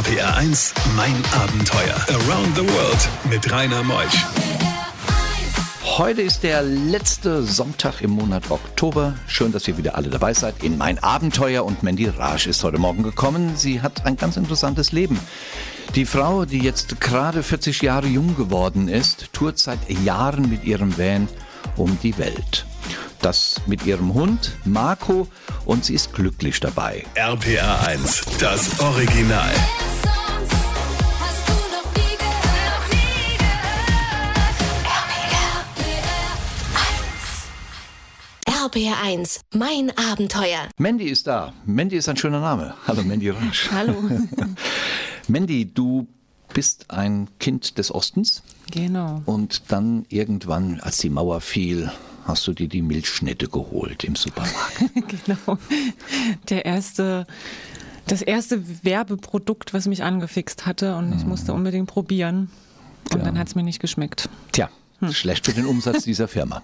RPR 0.00 0.34
1, 0.34 0.72
mein 0.96 1.14
Abenteuer. 1.30 1.94
Around 2.08 2.56
the 2.56 2.62
World 2.62 3.08
mit 3.28 3.52
Rainer 3.52 3.82
Meusch. 3.82 4.24
Heute 5.84 6.22
ist 6.22 6.42
der 6.42 6.62
letzte 6.62 7.42
Sonntag 7.42 8.00
im 8.00 8.12
Monat 8.12 8.50
Oktober. 8.50 9.12
Schön, 9.26 9.52
dass 9.52 9.68
ihr 9.68 9.76
wieder 9.76 9.96
alle 9.96 10.08
dabei 10.08 10.32
seid 10.32 10.64
in 10.64 10.78
mein 10.78 10.98
Abenteuer. 11.00 11.66
Und 11.66 11.82
Mandy 11.82 12.06
Raj 12.06 12.46
ist 12.46 12.64
heute 12.64 12.78
Morgen 12.78 13.02
gekommen. 13.02 13.56
Sie 13.56 13.82
hat 13.82 14.06
ein 14.06 14.16
ganz 14.16 14.38
interessantes 14.38 14.90
Leben. 14.90 15.20
Die 15.94 16.06
Frau, 16.06 16.46
die 16.46 16.60
jetzt 16.60 16.98
gerade 17.02 17.42
40 17.42 17.82
Jahre 17.82 18.06
jung 18.06 18.36
geworden 18.36 18.88
ist, 18.88 19.30
tourt 19.34 19.58
seit 19.58 19.90
Jahren 19.90 20.48
mit 20.48 20.64
ihrem 20.64 20.96
Van 20.96 21.28
um 21.76 21.98
die 22.02 22.16
Welt. 22.16 22.64
Das 23.20 23.60
mit 23.66 23.84
ihrem 23.84 24.14
Hund 24.14 24.56
Marco 24.64 25.28
und 25.66 25.84
sie 25.84 25.94
ist 25.94 26.14
glücklich 26.14 26.58
dabei. 26.58 27.04
RPR 27.16 27.86
1, 27.86 28.22
das 28.38 28.80
Original. 28.80 29.52
RBR1, 38.64 39.40
mein 39.54 39.90
Abenteuer. 39.96 40.68
Mandy 40.76 41.06
ist 41.08 41.26
da. 41.26 41.54
Mandy 41.64 41.96
ist 41.96 42.10
ein 42.10 42.18
schöner 42.18 42.40
Name. 42.40 42.74
Hallo 42.86 43.02
Mandy 43.02 43.30
Rasch. 43.30 43.70
Hallo. 43.72 43.94
Mandy, 45.28 45.64
du 45.72 46.06
bist 46.52 46.90
ein 46.90 47.28
Kind 47.38 47.78
des 47.78 47.90
Ostens 47.94 48.42
Genau. 48.70 49.22
und 49.24 49.62
dann 49.68 50.04
irgendwann, 50.10 50.78
als 50.80 50.98
die 50.98 51.08
Mauer 51.08 51.40
fiel, 51.40 51.90
hast 52.26 52.46
du 52.48 52.52
dir 52.52 52.68
die 52.68 52.82
Milchschnitte 52.82 53.48
geholt 53.48 54.04
im 54.04 54.14
Supermarkt. 54.14 54.82
genau. 55.26 55.56
Der 56.50 56.66
erste, 56.66 57.26
das 58.08 58.20
erste 58.20 58.62
Werbeprodukt, 58.84 59.72
was 59.72 59.86
mich 59.86 60.02
angefixt 60.02 60.66
hatte 60.66 60.96
und 60.96 61.14
ich 61.16 61.24
musste 61.24 61.54
unbedingt 61.54 61.88
probieren. 61.88 62.50
Und 63.10 63.20
Ja. 63.20 63.24
dann 63.24 63.38
hat 63.38 63.48
es 63.48 63.54
mir 63.54 63.62
nicht 63.62 63.80
geschmeckt. 63.80 64.28
Tja, 64.52 64.68
schlecht 65.10 65.46
für 65.46 65.52
den 65.52 65.66
Umsatz 65.66 66.04
dieser 66.04 66.28
Firma. 66.28 66.62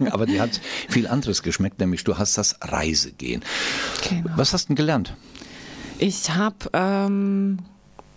Aber 0.10 0.26
dir 0.26 0.40
hat 0.40 0.60
viel 0.88 1.06
anderes 1.06 1.42
geschmeckt, 1.42 1.78
nämlich 1.78 2.04
du 2.04 2.18
hast 2.18 2.38
das 2.38 2.56
Reisegehen. 2.60 3.42
Genau. 4.08 4.30
Was 4.36 4.52
hast 4.52 4.64
du 4.64 4.68
denn 4.68 4.76
gelernt? 4.76 5.14
Ich 5.98 6.30
habe 6.30 6.56
ähm, 6.72 7.58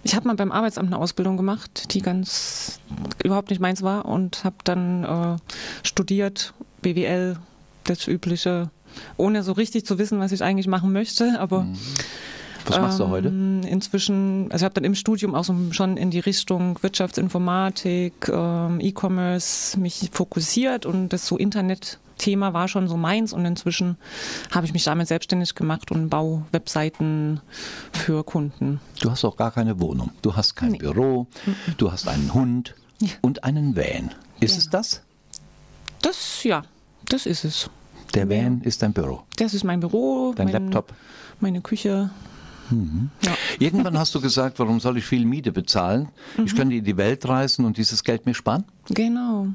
ich 0.04 0.16
habe 0.16 0.28
mal 0.28 0.36
beim 0.36 0.52
Arbeitsamt 0.52 0.88
eine 0.88 0.98
Ausbildung 0.98 1.38
gemacht, 1.38 1.94
die 1.94 2.02
ganz 2.02 2.80
überhaupt 3.24 3.50
nicht 3.50 3.60
meins 3.60 3.82
war 3.82 4.06
und 4.06 4.44
habe 4.44 4.56
dann 4.64 5.04
äh, 5.04 5.38
studiert, 5.84 6.54
BWL, 6.82 7.38
das 7.84 8.08
Übliche, 8.08 8.72
ohne 9.18 9.44
so 9.44 9.52
richtig 9.52 9.86
zu 9.86 10.00
wissen, 10.00 10.20
was 10.20 10.32
ich 10.32 10.44
eigentlich 10.44 10.68
machen 10.68 10.92
möchte. 10.92 11.40
Aber 11.40 11.68
Was 12.66 12.80
machst 12.80 13.00
du 13.00 13.08
heute? 13.08 13.28
Ähm, 13.30 13.62
Inzwischen, 13.64 14.52
also 14.52 14.64
ich 14.64 14.66
habe 14.66 14.74
dann 14.76 14.84
im 14.84 14.96
Studium 14.96 15.36
auch 15.36 15.44
so 15.44 15.56
schon 15.72 15.98
in 15.98 16.12
die 16.12 16.20
Richtung 16.20 16.78
Wirtschaftsinformatik, 16.82 18.30
ähm, 18.32 18.80
E-Commerce 18.80 19.80
mich 19.80 20.10
fokussiert 20.12 20.86
und 20.86 21.10
das 21.10 21.26
so 21.28 21.38
Internetthema 21.38 22.54
war 22.54 22.68
schon 22.68 22.88
so 22.88 22.98
meins 22.98 23.34
und 23.34 23.46
inzwischen 23.46 23.98
habe 24.52 24.66
ich 24.66 24.74
mich 24.74 24.84
damit 24.84 25.08
selbstständig 25.08 25.56
gemacht 25.56 25.92
und 25.92 26.10
baue 26.10 26.44
Webseiten 26.52 27.42
für 27.92 28.24
Kunden. 28.24 28.80
Du 29.02 29.10
hast 29.12 29.26
auch 29.26 29.38
gar 29.38 29.52
keine 29.52 29.80
Wohnung. 29.80 30.12
Du 30.22 30.36
hast 30.36 30.56
kein 30.56 30.74
Nee. 30.74 30.78
Büro, 30.80 31.28
du 31.78 31.92
hast 31.92 32.08
einen 32.08 32.34
Hund 32.34 32.76
Ja. 33.00 33.10
und 33.22 33.44
einen 33.44 33.76
Van. 33.76 34.12
Ist 34.40 34.58
es 34.58 34.70
das? 34.70 35.02
Das, 36.02 36.44
ja, 36.44 36.64
das 37.10 37.26
ist 37.26 37.44
es. 37.44 37.70
Der 38.14 38.30
Van 38.30 38.62
ist 38.62 38.82
dein 38.82 38.92
Büro. 38.94 39.22
Das 39.38 39.54
ist 39.54 39.64
mein 39.64 39.80
Büro, 39.80 40.34
Dein 40.36 40.48
mein, 40.52 40.54
Laptop. 40.66 40.94
meine 41.40 41.62
Küche. 41.62 42.10
Ja. 43.24 43.36
Irgendwann 43.60 43.98
hast 43.98 44.16
du 44.16 44.22
gesagt, 44.22 44.60
warum 44.60 44.80
soll 44.80 44.98
ich 44.98 45.06
viel 45.06 45.26
Miete 45.26 45.52
bezahlen? 45.52 46.10
Mhm. 46.38 46.46
Ich 46.46 46.56
könnte 46.56 46.76
in 46.76 46.84
die 46.84 46.98
Welt 46.98 47.28
reisen 47.28 47.66
und 47.66 47.78
dieses 47.78 48.04
Geld 48.04 48.26
mir 48.26 48.34
sparen? 48.34 48.64
Genau. 48.90 49.48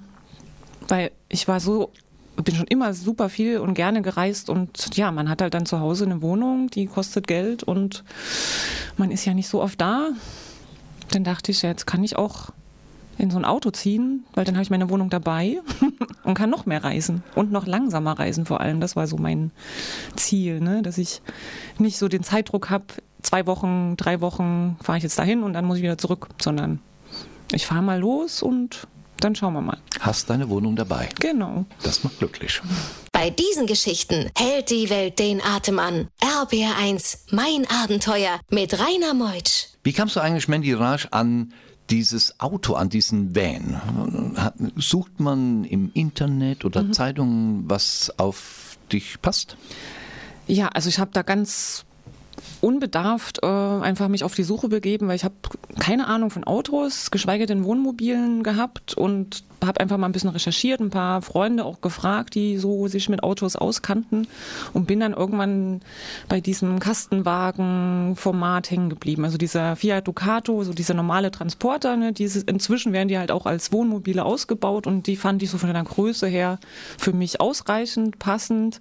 Weil 0.88 1.10
ich 1.28 1.48
war 1.48 1.60
so, 1.60 1.90
bin 2.36 2.54
schon 2.54 2.66
immer 2.66 2.94
super 2.94 3.28
viel 3.28 3.58
und 3.58 3.74
gerne 3.74 4.02
gereist 4.02 4.50
und 4.50 4.96
ja, 4.96 5.10
man 5.10 5.28
hat 5.28 5.42
halt 5.42 5.54
dann 5.54 5.66
zu 5.66 5.80
Hause 5.80 6.04
eine 6.04 6.22
Wohnung, 6.22 6.68
die 6.70 6.86
kostet 6.86 7.26
Geld 7.26 7.62
und 7.62 8.04
man 8.96 9.10
ist 9.10 9.24
ja 9.24 9.34
nicht 9.34 9.48
so 9.48 9.62
oft 9.62 9.80
da. 9.80 10.10
Dann 11.10 11.24
dachte 11.24 11.52
ich, 11.52 11.62
ja, 11.62 11.70
jetzt 11.70 11.86
kann 11.86 12.04
ich 12.04 12.16
auch 12.16 12.50
in 13.18 13.30
so 13.30 13.38
ein 13.38 13.44
Auto 13.44 13.70
ziehen, 13.70 14.24
weil 14.34 14.44
dann 14.44 14.56
habe 14.56 14.62
ich 14.62 14.70
meine 14.70 14.90
Wohnung 14.90 15.08
dabei 15.08 15.60
und 16.24 16.34
kann 16.34 16.50
noch 16.50 16.66
mehr 16.66 16.84
reisen 16.84 17.22
und 17.34 17.50
noch 17.50 17.66
langsamer 17.66 18.18
reisen 18.18 18.44
vor 18.44 18.60
allem. 18.60 18.80
Das 18.80 18.96
war 18.96 19.06
so 19.06 19.16
mein 19.16 19.52
Ziel, 20.16 20.60
ne? 20.60 20.82
dass 20.82 20.98
ich 20.98 21.22
nicht 21.78 21.98
so 21.98 22.08
den 22.08 22.22
Zeitdruck 22.22 22.70
habe, 22.70 22.86
zwei 23.26 23.46
Wochen, 23.46 23.96
drei 23.96 24.20
Wochen 24.20 24.76
fahre 24.82 24.98
ich 24.98 25.04
jetzt 25.04 25.18
dahin 25.18 25.42
und 25.42 25.52
dann 25.52 25.64
muss 25.64 25.78
ich 25.78 25.82
wieder 25.82 25.98
zurück, 25.98 26.28
sondern 26.40 26.80
ich 27.52 27.66
fahre 27.66 27.82
mal 27.82 27.98
los 27.98 28.42
und 28.42 28.86
dann 29.20 29.34
schauen 29.34 29.54
wir 29.54 29.62
mal. 29.62 29.78
Hast 30.00 30.28
deine 30.28 30.48
Wohnung 30.50 30.76
dabei. 30.76 31.08
Genau. 31.20 31.64
Das 31.82 32.04
macht 32.04 32.18
glücklich. 32.18 32.60
Bei 33.12 33.30
diesen 33.30 33.66
Geschichten 33.66 34.30
hält 34.36 34.70
die 34.70 34.90
Welt 34.90 35.18
den 35.18 35.40
Atem 35.42 35.78
an. 35.78 36.08
RBR1, 36.20 37.18
mein 37.30 37.66
Abenteuer 37.82 38.40
mit 38.50 38.78
Rainer 38.78 39.14
Meutsch. 39.14 39.68
Wie 39.84 39.92
kamst 39.94 40.16
du 40.16 40.20
eigentlich, 40.20 40.48
Mandy 40.48 40.74
Raj, 40.74 41.06
an 41.12 41.52
dieses 41.88 42.38
Auto, 42.40 42.74
an 42.74 42.90
diesen 42.90 43.34
Van? 43.34 43.80
Sucht 44.76 45.18
man 45.18 45.64
im 45.64 45.90
Internet 45.94 46.62
Mhm. 46.62 46.66
oder 46.66 46.92
Zeitungen, 46.92 47.64
was 47.70 48.12
auf 48.18 48.76
dich 48.92 49.20
passt? 49.22 49.56
Ja, 50.46 50.68
also 50.68 50.90
ich 50.90 50.98
habe 50.98 51.10
da 51.14 51.22
ganz 51.22 51.85
unbedarft 52.60 53.40
äh, 53.42 53.46
einfach 53.46 54.08
mich 54.08 54.24
auf 54.24 54.34
die 54.34 54.42
Suche 54.42 54.68
begeben, 54.68 55.08
weil 55.08 55.16
ich 55.16 55.24
habe 55.24 55.34
keine 55.78 56.06
Ahnung 56.06 56.30
von 56.30 56.44
Autos, 56.44 57.10
geschweige 57.10 57.46
denn 57.46 57.64
Wohnmobilen 57.64 58.42
gehabt 58.42 58.94
und 58.94 59.44
habe 59.64 59.80
einfach 59.80 59.96
mal 59.96 60.06
ein 60.06 60.12
bisschen 60.12 60.30
recherchiert, 60.30 60.80
ein 60.80 60.90
paar 60.90 61.22
Freunde 61.22 61.64
auch 61.64 61.80
gefragt, 61.80 62.34
die 62.34 62.58
so 62.58 62.88
sich 62.88 63.08
mit 63.08 63.22
Autos 63.22 63.56
auskannten 63.56 64.26
und 64.72 64.86
bin 64.86 65.00
dann 65.00 65.12
irgendwann 65.12 65.80
bei 66.28 66.40
diesem 66.40 66.78
Kastenwagen-Format 66.78 68.70
hängen 68.70 68.90
geblieben. 68.90 69.24
Also 69.24 69.38
dieser 69.38 69.76
Fiat 69.76 70.06
Ducato, 70.06 70.62
so 70.62 70.72
dieser 70.72 70.94
normale 70.94 71.30
Transporter, 71.30 71.96
ne, 71.96 72.12
dieses, 72.12 72.42
inzwischen 72.42 72.92
werden 72.92 73.08
die 73.08 73.18
halt 73.18 73.30
auch 73.30 73.46
als 73.46 73.72
Wohnmobile 73.72 74.24
ausgebaut 74.24 74.86
und 74.86 75.06
die 75.06 75.16
fand 75.16 75.42
ich 75.42 75.50
so 75.50 75.58
von 75.58 75.72
der 75.72 75.82
Größe 75.82 76.26
her 76.26 76.58
für 76.98 77.12
mich 77.12 77.40
ausreichend, 77.40 78.18
passend. 78.18 78.80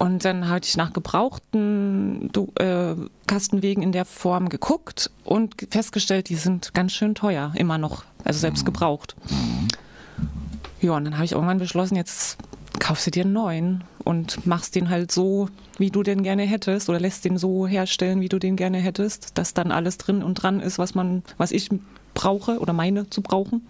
Und 0.00 0.24
dann 0.24 0.48
hatte 0.48 0.66
ich 0.66 0.78
nach 0.78 0.94
gebrauchten 0.94 2.30
äh, 2.58 2.94
Kastenwegen 3.26 3.82
in 3.82 3.92
der 3.92 4.06
Form 4.06 4.48
geguckt 4.48 5.10
und 5.24 5.54
festgestellt, 5.70 6.30
die 6.30 6.36
sind 6.36 6.72
ganz 6.72 6.92
schön 6.92 7.14
teuer, 7.14 7.52
immer 7.54 7.76
noch, 7.76 8.04
also 8.24 8.38
selbst 8.38 8.64
gebraucht. 8.64 9.14
Ja, 10.80 10.92
und 10.92 11.04
dann 11.04 11.16
habe 11.16 11.26
ich 11.26 11.32
irgendwann 11.32 11.58
beschlossen, 11.58 11.96
jetzt 11.96 12.38
kaufst 12.78 13.08
du 13.08 13.10
dir 13.10 13.24
einen 13.24 13.34
neuen 13.34 13.84
und 14.02 14.46
machst 14.46 14.74
den 14.74 14.88
halt 14.88 15.12
so, 15.12 15.50
wie 15.76 15.90
du 15.90 16.02
den 16.02 16.22
gerne 16.22 16.44
hättest 16.44 16.88
oder 16.88 16.98
lässt 16.98 17.26
den 17.26 17.36
so 17.36 17.66
herstellen, 17.66 18.22
wie 18.22 18.30
du 18.30 18.38
den 18.38 18.56
gerne 18.56 18.78
hättest, 18.78 19.36
dass 19.36 19.52
dann 19.52 19.70
alles 19.70 19.98
drin 19.98 20.22
und 20.22 20.36
dran 20.36 20.60
ist, 20.60 20.78
was 20.78 20.94
man, 20.94 21.22
was 21.36 21.52
ich 21.52 21.68
brauche 22.14 22.58
oder 22.58 22.72
meine 22.72 23.10
zu 23.10 23.20
brauchen. 23.20 23.66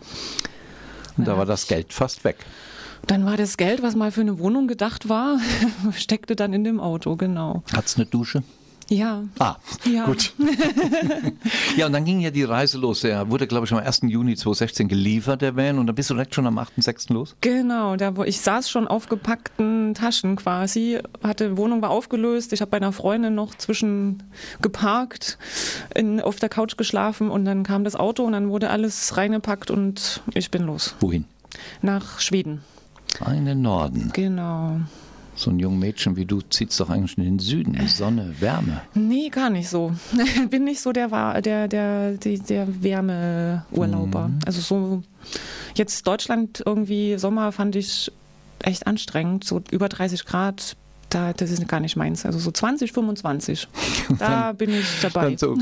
Und 1.17 1.27
da 1.27 1.37
war 1.37 1.45
das 1.45 1.67
Geld 1.67 1.93
fast 1.93 2.23
weg. 2.23 2.37
Dann 3.07 3.25
war 3.27 3.37
das 3.37 3.57
Geld, 3.57 3.83
was 3.83 3.97
mal 3.97 4.13
für 4.13 4.21
eine 4.21 4.39
Wohnung 4.39 4.69
gedacht 4.69 5.09
war, 5.09 5.39
steckte 5.97 6.37
dann 6.37 6.53
in 6.53 6.65
dem 6.65 6.81
Auto, 6.81 7.17
genau. 7.17 7.63
Hat's 7.75 7.97
eine 7.97 8.07
Dusche? 8.07 8.43
Ja. 8.89 9.23
Ah, 9.39 9.55
Ja. 9.85 10.05
gut. 10.07 10.33
ja, 11.77 11.87
und 11.87 11.93
dann 11.93 12.05
ging 12.05 12.19
ja 12.19 12.31
die 12.33 12.43
Reise 12.43 12.77
los. 12.77 13.03
Der 13.03 13.31
wurde, 13.31 13.47
glaube 13.47 13.65
ich, 13.65 13.73
am 13.73 13.79
1. 13.79 14.01
Juni 14.09 14.35
2016 14.35 14.89
geliefert, 14.89 15.43
der 15.43 15.55
Van. 15.55 15.79
Und 15.79 15.87
dann 15.87 15.95
bist 15.95 16.11
du 16.11 16.15
direkt 16.15 16.35
schon 16.35 16.45
am 16.49 16.59
8.6. 16.59 17.13
los? 17.13 17.37
Genau, 17.41 17.95
da 17.95 18.17
wo 18.17 18.25
ich 18.25 18.41
saß 18.41 18.69
schon 18.69 18.89
auf 18.89 19.09
gepackten 19.09 19.95
Taschen 19.95 20.35
quasi, 20.35 20.99
hatte 21.23 21.57
Wohnung 21.57 21.83
war 21.83 21.91
aufgelöst, 21.91 22.53
ich 22.53 22.61
habe 22.63 22.73
bei 22.73 22.79
einer 22.79 22.91
Freundin 22.93 23.37
noch 23.37 23.55
zwischen 23.55 24.25
geparkt, 24.61 25.39
in, 25.95 26.21
auf 26.21 26.37
der 26.41 26.49
Couch 26.49 26.77
geschlafen 26.77 27.31
und 27.31 27.45
dann 27.45 27.63
kam 27.63 27.85
das 27.85 27.95
Auto 27.95 28.25
und 28.25 28.33
dann 28.33 28.49
wurde 28.49 28.71
alles 28.71 29.17
reingepackt 29.17 29.71
und 29.71 30.21
ich 30.35 30.51
bin 30.51 30.63
los 30.65 30.97
Wohin? 30.99 31.27
nach 31.81 32.19
Schweden. 32.19 32.63
In 33.27 33.45
den 33.45 33.63
Norden. 33.63 34.11
Genau. 34.13 34.81
So 35.35 35.51
ein 35.51 35.59
junges 35.59 35.81
Mädchen 35.81 36.17
wie 36.17 36.27
du 36.27 36.41
zieht 36.43 36.79
doch 36.79 36.91
eigentlich 36.91 37.17
in 37.17 37.25
den 37.25 37.39
Süden. 37.39 37.89
Sonne, 37.89 38.35
Wärme. 38.41 38.83
Nee, 38.95 39.29
gar 39.31 39.49
nicht 39.49 39.69
so. 39.69 39.93
Bin 40.51 40.65
nicht 40.65 40.81
so 40.81 40.93
der 40.93 41.09
der 41.41 41.69
der 41.69 42.13
der, 42.13 42.39
der 42.39 42.83
Wärmeurlauber. 42.83 44.31
Also 44.45 44.61
so 44.61 45.03
jetzt 45.75 46.07
Deutschland 46.07 46.63
irgendwie 46.65 47.17
Sommer 47.19 47.53
fand 47.53 47.77
ich 47.77 48.13
echt 48.59 48.87
anstrengend, 48.87 49.45
so 49.45 49.63
über 49.71 49.89
30 49.89 50.25
Grad. 50.27 50.77
Da, 51.11 51.33
das 51.33 51.51
ist 51.51 51.67
gar 51.69 51.81
nicht 51.81 51.97
meins. 51.97 52.25
Also 52.25 52.39
so 52.39 52.51
20, 52.51 52.93
25. 52.93 53.69
Da 54.19 54.53
bin 54.53 54.71
ich 54.71 54.87
dabei. 55.03 55.35
Dann 55.35 55.39
so, 55.39 55.57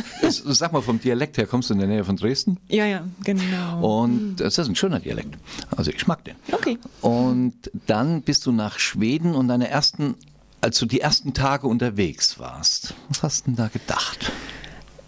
sag 0.53 0.73
mal, 0.73 0.83
vom 0.83 1.01
Dialekt 1.01 1.37
her 1.39 1.47
kommst 1.47 1.71
du 1.71 1.75
in 1.75 1.81
der 1.81 1.89
Nähe 1.89 2.05
von 2.05 2.17
Dresden. 2.17 2.59
Ja, 2.69 2.87
ja, 2.87 3.05
genau. 3.25 4.01
Und 4.01 4.37
das 4.37 4.59
ist 4.59 4.69
ein 4.69 4.77
schöner 4.77 5.01
Dialekt. 5.01 5.37
Also 5.77 5.91
ich 5.91 6.07
mag 6.07 6.25
den. 6.25 6.37
Okay. 6.53 6.79
Und 7.03 7.55
dann 7.87 8.23
bist 8.23 8.47
du 8.47 8.53
nach 8.53 8.79
Schweden 8.79 9.35
und 9.35 9.49
deine 9.49 9.69
ersten, 9.69 10.15
als 10.61 10.79
du 10.79 10.87
die 10.87 11.01
ersten 11.01 11.35
Tage 11.35 11.67
unterwegs 11.67 12.39
warst, 12.39 12.95
was 13.09 13.23
hast 13.23 13.41
du 13.41 13.51
denn 13.51 13.57
da 13.57 13.69
gedacht? 13.69 14.33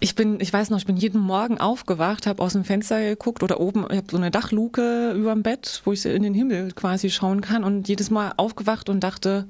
Ich 0.02 0.14
bin, 0.14 0.40
ich 0.40 0.50
weiß 0.50 0.70
noch, 0.70 0.78
ich 0.78 0.86
bin 0.86 0.96
jeden 0.96 1.20
Morgen 1.20 1.58
aufgewacht, 1.58 2.26
habe 2.26 2.42
aus 2.42 2.54
dem 2.54 2.64
Fenster 2.64 3.00
geguckt 3.00 3.42
oder 3.42 3.60
oben, 3.60 3.84
ich 3.90 3.98
habe 3.98 4.06
so 4.10 4.16
eine 4.16 4.30
Dachluke 4.30 5.12
über 5.12 5.34
dem 5.34 5.42
Bett, 5.42 5.82
wo 5.84 5.92
ich 5.92 6.06
in 6.06 6.22
den 6.22 6.32
Himmel 6.32 6.72
quasi 6.72 7.10
schauen 7.10 7.42
kann 7.42 7.64
und 7.64 7.86
jedes 7.86 8.08
Mal 8.08 8.32
aufgewacht 8.38 8.88
und 8.88 9.00
dachte, 9.00 9.46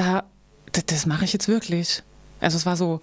da, 0.00 0.24
das, 0.72 0.86
das 0.86 1.06
mache 1.06 1.24
ich 1.26 1.32
jetzt 1.32 1.46
wirklich. 1.48 2.02
Also 2.40 2.56
es 2.56 2.64
war 2.64 2.76
so 2.76 3.00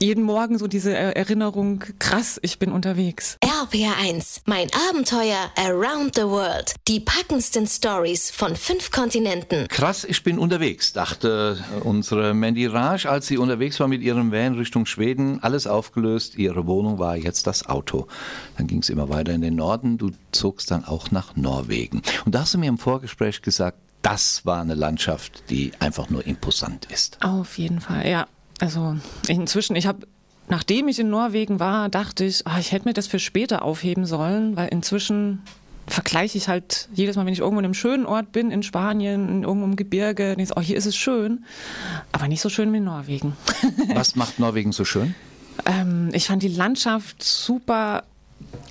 jeden 0.00 0.24
Morgen 0.24 0.58
so 0.58 0.66
diese 0.66 0.92
Er- 0.92 1.16
Erinnerung, 1.16 1.84
krass, 2.00 2.40
ich 2.42 2.58
bin 2.58 2.72
unterwegs. 2.72 3.36
RPR1, 3.44 4.40
mein 4.46 4.66
Abenteuer 4.90 5.52
Around 5.56 6.16
the 6.16 6.22
World. 6.24 6.74
Die 6.88 6.98
packendsten 6.98 7.68
Stories 7.68 8.32
von 8.32 8.56
fünf 8.56 8.90
Kontinenten. 8.90 9.68
Krass, 9.68 10.02
ich 10.02 10.24
bin 10.24 10.40
unterwegs, 10.40 10.92
dachte 10.92 11.56
äh, 11.76 11.80
unsere 11.86 12.34
Mandy 12.34 12.66
Raj, 12.66 13.06
als 13.06 13.28
sie 13.28 13.38
unterwegs 13.38 13.78
war 13.78 13.86
mit 13.86 14.02
ihrem 14.02 14.32
Van 14.32 14.54
Richtung 14.58 14.86
Schweden. 14.86 15.40
Alles 15.40 15.68
aufgelöst, 15.68 16.34
ihre 16.36 16.66
Wohnung 16.66 16.98
war 16.98 17.16
jetzt 17.16 17.46
das 17.46 17.66
Auto. 17.66 18.08
Dann 18.56 18.66
ging 18.66 18.78
es 18.80 18.88
immer 18.88 19.08
weiter 19.08 19.32
in 19.32 19.40
den 19.42 19.54
Norden, 19.54 19.98
du 19.98 20.10
zogst 20.32 20.72
dann 20.72 20.84
auch 20.84 21.12
nach 21.12 21.36
Norwegen. 21.36 22.02
Und 22.24 22.34
da 22.34 22.40
hast 22.40 22.54
du 22.54 22.58
mir 22.58 22.68
im 22.70 22.78
Vorgespräch 22.78 23.40
gesagt, 23.40 23.78
das 24.02 24.44
war 24.44 24.60
eine 24.60 24.74
Landschaft, 24.74 25.44
die 25.50 25.72
einfach 25.78 26.10
nur 26.10 26.26
imposant 26.26 26.86
ist. 26.86 27.18
Auf 27.22 27.56
jeden 27.58 27.80
Fall, 27.80 28.06
ja. 28.08 28.26
Also 28.60 28.96
inzwischen, 29.28 29.76
ich 29.76 29.86
habe, 29.86 30.06
nachdem 30.48 30.88
ich 30.88 30.98
in 30.98 31.10
Norwegen 31.10 31.60
war, 31.60 31.88
dachte 31.88 32.24
ich, 32.24 32.46
ah, 32.46 32.58
ich 32.58 32.72
hätte 32.72 32.88
mir 32.88 32.94
das 32.94 33.06
für 33.06 33.18
später 33.18 33.62
aufheben 33.62 34.06
sollen, 34.06 34.56
weil 34.56 34.68
inzwischen 34.68 35.42
vergleiche 35.86 36.38
ich 36.38 36.48
halt 36.48 36.88
jedes 36.94 37.16
Mal, 37.16 37.26
wenn 37.26 37.32
ich 37.32 37.40
irgendwo 37.40 37.58
in 37.58 37.64
einem 37.64 37.74
schönen 37.74 38.06
Ort 38.06 38.32
bin, 38.32 38.50
in 38.50 38.62
Spanien, 38.62 39.28
in 39.28 39.42
irgendeinem 39.42 39.76
Gebirge, 39.76 40.36
denke 40.36 40.42
ich, 40.42 40.56
oh, 40.56 40.60
hier 40.60 40.76
ist 40.76 40.86
es 40.86 40.96
schön, 40.96 41.44
aber 42.12 42.28
nicht 42.28 42.40
so 42.40 42.48
schön 42.48 42.72
wie 42.72 42.78
in 42.78 42.84
Norwegen. 42.84 43.36
Was 43.94 44.14
macht 44.16 44.38
Norwegen 44.38 44.72
so 44.72 44.84
schön? 44.84 45.14
Ähm, 45.66 46.10
ich 46.12 46.26
fand 46.26 46.42
die 46.42 46.48
Landschaft 46.48 47.22
super, 47.22 48.04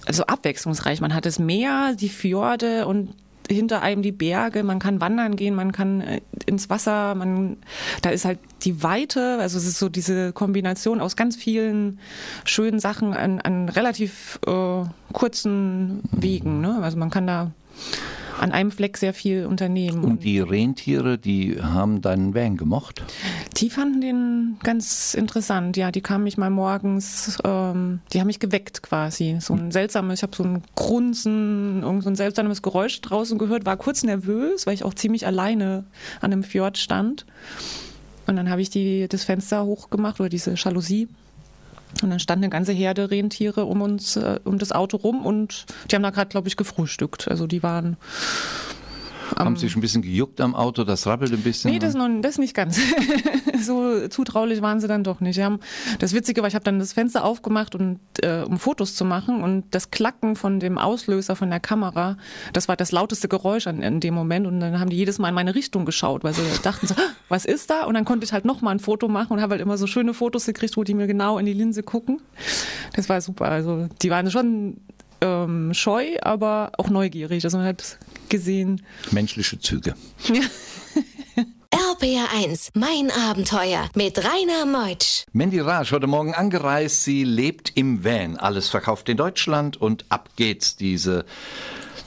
also 0.06 0.24
abwechslungsreich. 0.24 1.02
Man 1.02 1.14
hat 1.14 1.26
das 1.26 1.40
Meer, 1.40 1.96
die 2.00 2.10
Fjorde 2.10 2.88
und 2.88 3.14
hinter 3.54 3.82
einem 3.82 4.02
die 4.02 4.12
Berge. 4.12 4.64
Man 4.64 4.80
kann 4.80 5.02
wandern 5.02 5.36
gehen, 5.36 5.56
man 5.56 5.72
kann 5.72 6.02
äh, 6.02 6.22
ins 6.46 6.70
Wasser. 6.70 7.16
Man, 7.16 7.58
da 8.02 8.10
ist 8.10 8.26
halt 8.26 8.40
die 8.64 8.84
Weite. 8.84 9.38
Also 9.40 9.58
es 9.58 9.66
ist 9.66 9.80
so 9.80 9.90
diese 9.90 10.34
Kombination 10.34 11.02
aus 11.02 11.16
ganz 11.16 11.36
vielen 11.36 12.00
schönen 12.46 12.80
Sachen 12.80 13.14
an, 13.14 13.42
an 13.42 13.70
relativ 13.70 14.40
äh, 14.48 14.84
kurzen 15.14 16.02
Wegen. 16.12 16.62
Ne? 16.62 16.80
Also 16.82 16.98
man 16.98 17.10
kann 17.10 17.28
da 17.28 17.52
an 18.42 18.52
einem 18.52 18.72
Fleck 18.72 18.98
sehr 18.98 19.14
viel 19.14 19.46
unternehmen. 19.46 20.04
Und 20.04 20.24
die 20.24 20.40
Rentiere, 20.40 21.20
die 21.20 21.62
haben 21.62 22.02
deinen 22.02 22.34
Van 22.34 22.58
gemocht? 22.58 23.04
Die 23.58 23.70
fanden 23.70 24.02
den 24.02 24.58
ganz 24.64 25.14
interessant. 25.14 25.78
Ja, 25.78 25.92
die 25.92 26.02
kamen 26.02 26.24
mich 26.24 26.38
mal 26.38 26.50
morgens, 26.50 27.38
ähm, 27.46 28.00
die 28.12 28.20
haben 28.20 28.28
mich 28.28 28.40
geweckt 28.40 28.82
quasi. 28.82 29.38
So 29.40 29.54
ein 29.54 29.72
seltsames, 29.72 30.20
ich 30.20 30.24
habe 30.24 30.36
so 30.36 30.44
ein 30.44 30.64
Grunzen, 30.76 31.84
irgend 31.84 32.04
so 32.04 32.10
ein 32.10 32.16
seltsames 32.16 32.64
Geräusch 32.64 33.00
draußen 33.02 33.38
gehört, 33.38 33.66
war 33.66 33.78
kurz 33.78 34.04
nervös, 34.04 34.66
weil 34.66 34.74
ich 34.74 34.84
auch 34.84 34.96
ziemlich 34.96 35.28
alleine 35.28 35.84
an 36.20 36.34
einem 36.34 36.44
Fjord 36.44 36.80
stand. 36.80 37.28
Und 38.26 38.38
dann 38.38 38.50
habe 38.50 38.62
ich 38.62 38.72
die, 38.72 39.08
das 39.08 39.24
Fenster 39.24 39.66
hochgemacht 39.66 40.20
oder 40.20 40.30
diese 40.30 40.56
Jalousie. 40.56 41.08
Und 42.02 42.10
dann 42.10 42.20
stand 42.20 42.42
eine 42.42 42.50
ganze 42.50 42.72
Herde 42.72 43.12
Rentiere 43.12 43.66
um 43.66 43.82
uns, 43.82 44.16
äh, 44.16 44.40
um 44.44 44.58
das 44.58 44.72
Auto 44.72 44.98
rum 44.98 45.26
und 45.26 45.66
die 45.90 45.96
haben 45.96 46.04
da 46.04 46.10
gerade, 46.10 46.30
glaube 46.30 46.48
ich, 46.48 46.58
gefrühstückt. 46.58 47.28
Also 47.28 47.48
die 47.48 47.64
waren 47.64 47.98
haben 49.38 49.56
sich 49.56 49.76
ein 49.76 49.82
bisschen 49.82 50.02
gejuckt 50.02 50.42
am 50.42 50.56
Auto, 50.56 50.84
das 50.84 51.08
rappelt 51.08 51.32
ein 51.32 51.42
bisschen? 51.42 51.72
Nee, 51.72 51.80
das, 51.80 51.94
noch, 51.94 52.10
das 52.22 52.38
nicht 52.38 52.54
ganz. 52.54 52.80
so 53.62 54.08
zutraulich 54.08 54.62
waren 54.62 54.80
sie 54.80 54.88
dann 54.88 55.04
doch 55.04 55.20
nicht. 55.20 55.36
Sie 55.36 55.44
haben, 55.44 55.60
das 56.00 56.14
Witzige 56.14 56.42
war, 56.42 56.48
ich 56.48 56.56
habe 56.56 56.64
dann 56.64 56.80
das 56.80 56.94
Fenster 56.94 57.24
aufgemacht, 57.24 57.76
und, 57.76 58.00
äh, 58.22 58.44
um 58.44 58.60
Fotos 58.60 58.96
zu 58.96 59.06
machen 59.06 59.44
und 59.44 59.66
das 59.72 59.92
Klacken 59.92 60.36
von 60.36 60.60
dem 60.60 60.78
Auslöser 60.78 61.36
von 61.36 61.50
der 61.50 61.60
Kamera, 61.60 62.18
das 62.54 62.68
war 62.68 62.76
das 62.76 62.92
lauteste 62.92 63.28
Geräusch 63.28 63.68
an, 63.68 63.82
in 63.82 64.00
dem 64.00 64.14
Moment 64.14 64.48
und 64.48 64.60
dann 64.60 64.80
haben 64.80 64.90
die 64.90 64.98
jedes 64.98 65.20
Mal 65.20 65.30
in 65.30 65.36
meine 65.36 65.56
Richtung 65.56 65.86
geschaut, 65.86 66.24
weil 66.24 66.34
sie 66.34 66.42
dachten 66.64 66.88
so, 66.88 66.96
"Ah, 66.96 67.12
was 67.30 67.46
ist 67.46 67.70
da? 67.70 67.86
Und 67.86 67.94
dann 67.94 68.06
konnte 68.06 68.26
ich 68.26 68.34
halt 68.34 68.46
nochmal 68.46 68.76
ein 68.76 68.80
Foto 68.80 69.08
machen 69.08 69.34
und 69.34 69.42
habe 69.42 69.52
halt 69.54 69.62
immer 69.62 69.78
so 69.78 69.88
schöne 69.88 70.14
Fotos 70.14 70.46
gekriegt, 70.46 70.78
wo 70.78 70.84
die 70.84 70.94
mir 70.94 71.08
genau 71.08 71.38
in 71.38 71.46
die 71.46 71.54
Linse 71.54 71.84
gucken. 71.84 72.22
Das 72.96 73.10
war 73.10 73.22
super. 73.22 73.46
Also 73.46 73.88
die 74.02 74.10
waren 74.10 74.30
schon 74.32 74.78
ähm, 75.22 75.74
scheu, 75.74 76.18
aber 76.22 76.72
auch 76.78 76.90
neugierig. 76.90 77.44
Also 77.44 77.58
man 77.58 77.68
hat 77.68 77.98
gesehen, 78.30 78.86
Menschliche 79.12 79.60
Züge. 79.60 79.96
RPR1, 81.72 82.70
mein 82.74 83.12
Abenteuer 83.12 83.90
mit 83.96 84.18
Rainer 84.18 84.66
Meutsch. 84.66 85.24
Mandy 85.34 85.60
Raj 85.60 85.92
heute 85.92 86.08
Morgen 86.08 86.34
angereist. 86.34 87.04
Sie 87.04 87.24
lebt 87.24 87.72
im 87.76 88.04
Van. 88.04 88.38
Alles 88.38 88.70
verkauft 88.70 89.08
in 89.08 89.18
Deutschland 89.18 89.80
und 89.80 90.06
ab 90.10 90.30
geht's. 90.36 90.76
Diese 90.76 91.26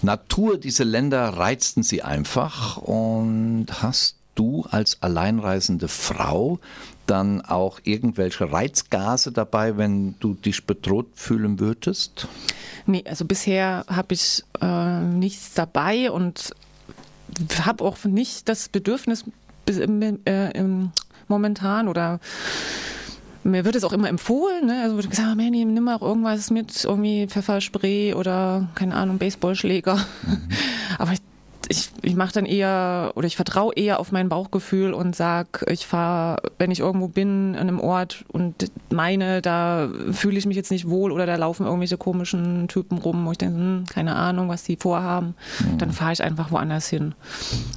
Natur, 0.02 0.58
diese 0.58 0.84
Länder 0.84 1.28
reizten 1.28 1.82
sie 1.82 2.02
einfach. 2.02 2.76
Und 2.76 3.66
hast 3.82 4.16
du 4.34 4.66
als 4.70 5.02
alleinreisende 5.02 5.88
Frau 5.88 6.58
dann 7.06 7.40
auch 7.42 7.80
irgendwelche 7.84 8.52
Reizgase 8.52 9.32
dabei, 9.32 9.76
wenn 9.76 10.14
du 10.20 10.34
dich 10.34 10.66
bedroht 10.66 11.08
fühlen 11.14 11.60
würdest? 11.60 12.28
Nee, 12.86 13.04
also 13.06 13.24
bisher 13.24 13.84
habe 13.88 14.14
ich 14.14 14.42
äh, 14.60 15.00
nichts 15.00 15.54
dabei 15.54 16.10
und 16.10 16.54
habe 17.64 17.84
auch 17.84 18.04
nicht 18.04 18.48
das 18.48 18.68
Bedürfnis 18.68 19.24
bis 19.64 19.78
im, 19.78 20.02
äh, 20.26 20.50
im, 20.50 20.92
momentan 21.28 21.88
oder 21.88 22.20
mir 23.44 23.64
wird 23.64 23.76
es 23.76 23.84
auch 23.84 23.92
immer 23.92 24.08
empfohlen, 24.08 24.66
ne? 24.66 24.82
also 24.82 24.96
wird 24.96 25.10
gesagt, 25.10 25.28
oh, 25.30 25.34
Manny, 25.34 25.64
nimm 25.64 25.84
mal 25.84 25.96
auch 25.96 26.02
irgendwas 26.02 26.50
mit, 26.50 26.84
irgendwie 26.84 27.26
Pfefferspray 27.26 28.14
oder, 28.14 28.68
keine 28.74 28.94
Ahnung, 28.94 29.18
Baseballschläger. 29.18 29.98
Aber 30.98 31.12
ich, 31.12 31.20
ich, 31.68 31.90
ich 32.02 32.16
mache 32.16 32.32
dann 32.32 32.46
eher 32.46 33.12
oder 33.14 33.26
ich 33.26 33.36
vertraue 33.36 33.74
eher 33.74 34.00
auf 34.00 34.12
mein 34.12 34.28
Bauchgefühl 34.28 34.92
und 34.92 35.16
sag, 35.16 35.64
ich 35.68 35.86
fahre, 35.86 36.42
wenn 36.58 36.70
ich 36.70 36.80
irgendwo 36.80 37.08
bin, 37.08 37.54
an 37.54 37.68
einem 37.68 37.80
Ort 37.80 38.24
und 38.28 38.70
meine, 38.90 39.42
da 39.42 39.88
fühle 40.12 40.38
ich 40.38 40.46
mich 40.46 40.56
jetzt 40.56 40.70
nicht 40.70 40.88
wohl 40.88 41.12
oder 41.12 41.26
da 41.26 41.36
laufen 41.36 41.66
irgendwelche 41.66 41.98
komischen 41.98 42.68
Typen 42.68 42.98
rum, 42.98 43.24
wo 43.26 43.32
ich 43.32 43.38
denke, 43.38 43.56
hm, 43.56 43.84
keine 43.88 44.16
Ahnung, 44.16 44.48
was 44.48 44.64
die 44.64 44.76
vorhaben, 44.76 45.34
dann 45.78 45.92
fahre 45.92 46.12
ich 46.12 46.22
einfach 46.22 46.50
woanders 46.50 46.88
hin. 46.88 47.14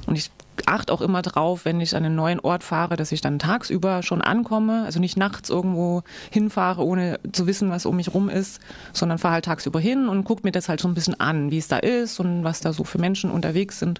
Und 0.06 0.16
ich 0.16 0.30
achte 0.68 0.92
auch 0.92 1.00
immer 1.00 1.22
drauf, 1.22 1.64
wenn 1.64 1.80
ich 1.80 1.96
an 1.96 2.04
einen 2.04 2.14
neuen 2.14 2.40
Ort 2.40 2.62
fahre, 2.62 2.96
dass 2.96 3.10
ich 3.12 3.20
dann 3.20 3.38
tagsüber 3.38 4.02
schon 4.02 4.20
ankomme, 4.22 4.84
also 4.84 5.00
nicht 5.00 5.16
nachts 5.16 5.50
irgendwo 5.50 6.02
hinfahre, 6.30 6.84
ohne 6.84 7.18
zu 7.32 7.46
wissen, 7.46 7.70
was 7.70 7.86
um 7.86 7.96
mich 7.96 8.14
rum 8.14 8.28
ist, 8.28 8.60
sondern 8.92 9.18
fahre 9.18 9.34
halt 9.34 9.44
tagsüber 9.46 9.80
hin 9.80 10.08
und 10.08 10.24
gucke 10.24 10.42
mir 10.44 10.52
das 10.52 10.68
halt 10.68 10.80
so 10.80 10.88
ein 10.88 10.94
bisschen 10.94 11.18
an, 11.18 11.50
wie 11.50 11.58
es 11.58 11.68
da 11.68 11.78
ist 11.78 12.20
und 12.20 12.44
was 12.44 12.60
da 12.60 12.72
so 12.72 12.84
für 12.84 12.98
Menschen 12.98 13.30
unterwegs 13.30 13.78
sind. 13.78 13.98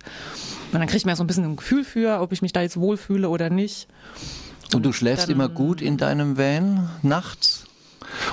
Und 0.72 0.78
dann 0.78 0.86
kriege 0.86 0.98
ich 0.98 1.06
mir 1.06 1.16
so 1.16 1.24
ein 1.24 1.26
bisschen 1.26 1.44
ein 1.44 1.56
Gefühl 1.56 1.84
für, 1.84 2.20
ob 2.20 2.32
ich 2.32 2.42
mich 2.42 2.52
da 2.52 2.60
jetzt 2.62 2.76
wohlfühle 2.78 3.28
oder 3.28 3.50
nicht. 3.50 3.88
Und 4.74 4.84
du 4.84 4.92
schläfst 4.92 5.24
dann- 5.28 5.34
immer 5.34 5.48
gut 5.48 5.80
in 5.82 5.96
deinem 5.96 6.36
Van 6.36 6.90
nachts? 7.02 7.64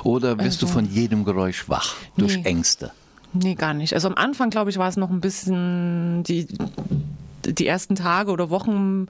Oder 0.04 0.36
bist 0.36 0.62
du 0.62 0.65
Also- 0.68 0.74
von 0.80 0.86
jedem 0.89 1.25
Geräusch 1.25 1.68
wach 1.70 1.96
durch 2.18 2.38
Nee. 2.38 2.44
Ängste? 2.46 2.92
Nee, 3.34 3.56
gar 3.56 3.74
nicht. 3.74 3.94
Also 3.94 4.08
am 4.08 4.15
Anfang, 4.15 4.50
glaube 4.50 4.70
ich, 4.70 4.77
war 4.77 4.88
es 4.88 4.96
noch 4.96 5.10
ein 5.10 5.20
bisschen 5.20 6.24
die 6.24 6.48
die 7.48 7.68
ersten 7.68 7.96
Tage 7.96 8.32
oder 8.32 8.50
Wochen, 8.50 9.08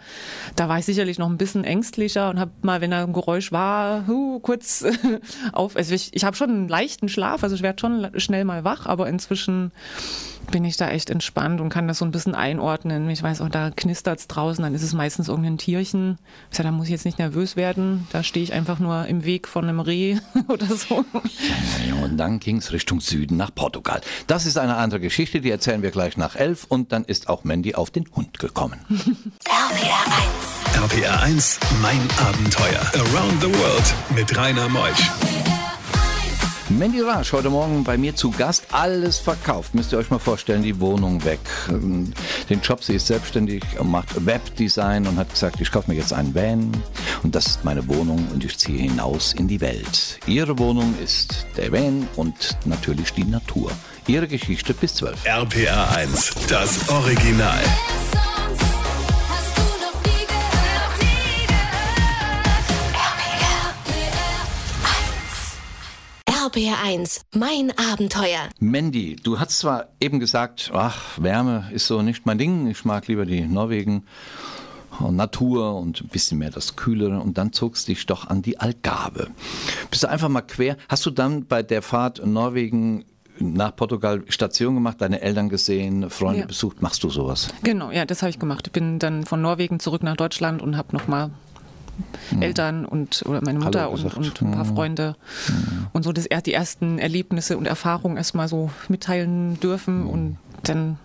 da 0.56 0.70
war 0.70 0.80
ich 0.80 0.86
sicherlich 0.86 1.18
noch 1.18 1.30
ein 1.30 1.38
bisschen 1.38 1.64
ängstlicher 1.64 2.30
und 2.30 2.40
habe 2.40 2.52
mal, 2.62 2.82
wenn 2.82 2.92
da 2.92 3.04
ein 3.04 3.14
Geräusch 3.14 3.52
war, 3.52 4.08
hu, 4.08 4.40
kurz 4.40 4.86
auf. 5.54 5.76
Also 5.76 5.94
ich, 5.94 6.12
ich 6.14 6.24
habe 6.24 6.36
schon 6.36 6.50
einen 6.50 6.68
leichten 6.68 7.10
Schlaf, 7.10 7.44
also 7.44 7.56
ich 7.56 7.62
werde 7.62 7.80
schon 7.80 8.12
schnell 8.18 8.46
mal 8.46 8.64
wach, 8.64 8.86
aber 8.86 9.08
inzwischen 9.08 9.72
bin 10.52 10.66
ich 10.66 10.78
da 10.78 10.90
echt 10.90 11.10
entspannt 11.10 11.62
und 11.62 11.70
kann 11.70 11.88
das 11.88 12.00
so 12.00 12.06
ein 12.06 12.12
bisschen 12.12 12.36
einordnen. 12.36 13.10
Ich 13.10 13.22
weiß 13.22 13.42
auch, 13.42 13.50
da 13.50 13.72
knistert's 13.72 14.28
draußen, 14.28 14.64
dann 14.64 14.74
ist 14.74 14.84
es 14.84 14.94
meistens 14.94 15.28
irgendein 15.28 15.58
Tierchen. 15.58 16.18
Ich 16.52 16.58
sage, 16.58 16.70
da 16.70 16.72
muss 16.72 16.86
ich 16.86 16.92
jetzt 16.92 17.06
nicht 17.06 17.20
nervös 17.20 17.56
werden. 17.56 18.08
Da 18.12 18.24
stehe 18.24 18.44
ich 18.44 18.54
einfach 18.54 18.80
nur 18.80 19.06
im 19.08 19.26
Weg 19.26 19.48
von 19.48 19.66
einem 19.66 19.80
Reh 19.80 20.18
oder 20.48 20.68
so. 20.68 21.06
Ja, 21.88 22.04
Und 22.04 22.18
dann 22.18 22.40
ging 22.40 22.58
es 22.58 22.72
Richtung 22.72 23.00
Süden 23.02 23.38
nach 23.38 23.54
Portugal. 23.54 24.02
Das 24.28 24.46
ist 24.46 24.58
eine 24.58 24.76
andere 24.76 25.00
Geschichte, 25.00 25.42
die 25.42 25.52
erzählen 25.52 25.82
wir 25.82 25.92
gleich 25.92 26.18
nach 26.18 26.36
elf. 26.36 26.66
Und 26.68 26.92
dann 26.92 27.04
ist 27.06 27.30
auch 27.30 27.44
Mandy 27.44 27.76
auf 27.76 27.92
den 27.92 28.06
Hund 28.16 28.40
gekommen. 28.40 28.80
RPR1, 29.46 30.84
RPR 30.84 31.22
1, 31.24 31.60
mein 31.82 32.02
Abenteuer. 32.20 32.82
Around 32.94 33.42
the 33.42 33.48
World 33.60 33.94
mit 34.16 34.38
Rainer 34.38 34.70
Meusch. 34.70 35.10
Mandy 36.78 37.00
Raj 37.00 37.32
heute 37.32 37.50
Morgen 37.50 37.86
bei 37.86 37.98
mir 37.98 38.16
zu 38.18 38.32
Gast. 38.32 38.66
Alles 38.72 39.18
verkauft. 39.18 39.74
Müsst 39.74 39.94
ihr 39.94 39.98
euch 39.98 40.10
mal 40.10 40.20
vorstellen, 40.20 40.62
die 40.62 40.78
Wohnung 40.82 41.24
weg. 41.24 41.40
Ähm, 41.70 42.12
Den 42.50 42.60
Job, 42.60 42.84
sie 42.84 42.96
ist 42.96 43.08
selbstständig, 43.08 43.64
und 43.80 43.90
macht 43.90 44.26
Webdesign 44.26 45.08
und 45.08 45.16
hat 45.16 45.30
gesagt, 45.30 45.62
ich 45.62 45.72
kaufe 45.72 45.90
mir 45.90 45.98
jetzt 45.98 46.12
einen 46.12 46.36
Van. 46.36 46.72
Und 47.24 47.34
das 47.34 47.48
ist 47.48 47.64
meine 47.64 47.88
Wohnung 47.88 48.28
und 48.34 48.44
ich 48.44 48.58
ziehe 48.58 48.78
hinaus 48.78 49.34
in 49.34 49.48
die 49.48 49.62
Welt. 49.62 50.20
Ihre 50.28 50.60
Wohnung 50.60 50.94
ist 51.02 51.46
der 51.56 51.72
Van 51.72 52.08
und 52.18 52.58
natürlich 52.66 53.14
die 53.14 53.24
Natur. 53.24 53.72
Ihre 54.08 54.28
Geschichte 54.28 54.74
bis 54.74 54.96
zwölf. 54.96 55.24
RPR 55.26 55.96
1, 55.96 56.34
das 56.50 56.90
Original. 56.90 57.64
RBR1, 66.56 67.20
mein 67.36 67.74
Abenteuer. 67.92 68.48
Mandy, 68.60 69.18
du 69.18 69.40
hast 69.42 69.60
zwar 69.60 69.88
eben 70.00 70.22
gesagt, 70.22 70.72
ach, 70.74 71.02
Wärme 71.22 71.70
ist 71.74 71.86
so 71.88 72.02
nicht 72.02 72.26
mein 72.26 72.38
Ding, 72.38 72.68
ich 72.68 72.86
mag 72.86 73.08
lieber 73.10 73.26
die 73.26 73.42
Norwegen. 73.42 74.06
und 75.02 75.18
Natur 75.18 75.76
und 75.76 76.00
ein 76.02 76.08
bisschen 76.08 76.38
mehr 76.38 76.52
das 76.52 76.78
Kühlere 76.78 77.20
und 77.20 77.38
dann 77.38 77.52
zogst 77.52 77.90
dich 77.90 78.06
doch 78.06 78.28
an 78.28 78.42
die 78.42 78.58
Algarve. 78.58 79.28
Bist 79.92 80.04
du 80.04 80.08
einfach 80.10 80.30
mal 80.30 80.44
quer? 80.44 80.78
Hast 80.88 81.06
du 81.06 81.12
dann 81.12 81.46
bei 81.46 81.62
der 81.62 81.82
Fahrt 81.82 82.20
in 82.20 82.32
Norwegen 82.32 83.04
nach 83.38 83.76
Portugal 83.76 84.24
Station 84.30 84.76
gemacht, 84.76 85.02
deine 85.02 85.20
Eltern 85.20 85.50
gesehen, 85.50 86.10
Freunde 86.10 86.40
Ja. 86.42 86.46
besucht? 86.46 86.82
Machst 86.82 87.04
du 87.04 87.10
sowas? 87.10 87.50
Genau, 87.64 87.92
ja, 87.92 88.06
das 88.06 88.22
habe 88.22 88.30
ich 88.30 88.40
gemacht. 88.40 88.68
Ich 88.68 88.72
bin 88.72 88.98
dann 89.00 89.26
von 89.26 89.42
Norwegen 89.42 89.82
zurück 89.82 90.04
nach 90.04 90.16
Deutschland 90.16 90.62
und 90.62 90.78
habe 90.78 90.96
nochmal 90.96 91.32
Eltern 92.40 92.86
und 92.86 93.24
oder 93.26 93.42
meine 93.44 93.60
Mutter 93.60 93.90
und, 93.90 94.04
und 94.16 94.42
ein 94.42 94.52
paar 94.52 94.66
Mhm. 94.66 94.76
Freunde 94.76 95.16
und 95.94 96.04
so 96.04 96.12
das, 96.12 96.28
die 96.46 96.54
ersten 96.54 97.00
Erlebnisse 97.00 97.58
und 97.58 97.66
Erfahrungen 97.68 98.18
erstmal 98.18 98.48
so 98.48 98.70
mitteilen 98.88 99.60
dürfen 99.60 100.06
und 100.06 100.38
dann 100.64 100.98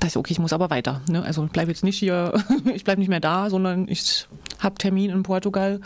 dachte 0.00 0.06
ich, 0.08 0.16
okay, 0.16 0.32
ich 0.32 0.38
muss 0.38 0.52
aber 0.52 0.70
weiter. 0.70 1.00
Ne? 1.08 1.22
Also 1.22 1.44
ich 1.44 1.50
bleibe 1.50 1.70
jetzt 1.70 1.84
nicht 1.84 1.98
hier, 1.98 2.32
ich 2.74 2.84
bleibe 2.84 3.00
nicht 3.00 3.08
mehr 3.08 3.20
da, 3.20 3.50
sondern 3.50 3.86
ich 3.88 4.26
habe 4.58 4.76
Termin 4.76 5.10
in 5.10 5.22
Portugal. 5.22 5.80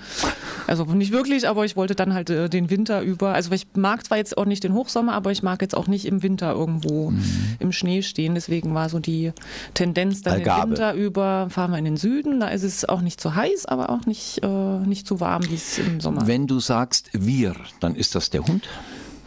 Also 0.69 0.85
nicht 0.85 1.13
wirklich, 1.13 1.49
aber 1.49 1.65
ich 1.65 1.77
wollte 1.77 1.95
dann 1.95 2.13
halt 2.13 2.29
äh, 2.29 2.51
den 2.51 2.69
Winter 2.69 3.01
über. 3.01 3.33
Also 3.33 3.51
ich 3.53 3.67
mag 3.75 4.05
zwar 4.05 4.19
jetzt 4.19 4.37
auch 4.37 4.45
nicht 4.45 4.65
den 4.65 4.75
Hochsommer, 4.75 5.15
aber 5.15 5.33
ich 5.33 5.43
mag 5.43 5.63
jetzt 5.63 5.75
auch 5.75 5.87
nicht 5.87 6.05
im 6.05 6.23
Winter 6.23 6.53
irgendwo 6.53 7.13
im 7.59 7.73
Schnee 7.73 8.03
stehen. 8.03 8.35
Deswegen 8.35 8.75
war 8.75 8.91
so 8.91 8.99
die 8.99 9.33
Tendenz 9.73 10.21
dann 10.23 10.35
Algarve. 10.35 10.61
den 10.61 10.71
Winter 10.73 10.95
über 10.95 11.49
fahren 11.49 11.71
wir 11.71 11.79
in 11.79 11.87
den 11.87 11.97
Süden. 11.97 12.41
Da 12.41 12.49
ist 12.49 12.65
es 12.65 12.85
auch 12.85 13.01
nicht 13.01 13.19
zu 13.19 13.35
heiß, 13.35 13.65
aber 13.65 13.89
auch 13.89 14.05
nicht, 14.05 14.43
äh, 14.43 14.79
nicht 14.81 15.07
zu 15.07 15.21
warm 15.21 15.49
wie 15.49 15.55
es 15.55 15.79
im 15.79 16.01
Sommer. 16.01 16.27
Wenn 16.27 16.47
du 16.47 16.61
sagst 16.61 17.09
wir, 17.15 17.55
dann 17.81 17.95
ist 17.95 18.15
das 18.15 18.29
der 18.29 18.47
Hund. 18.47 18.69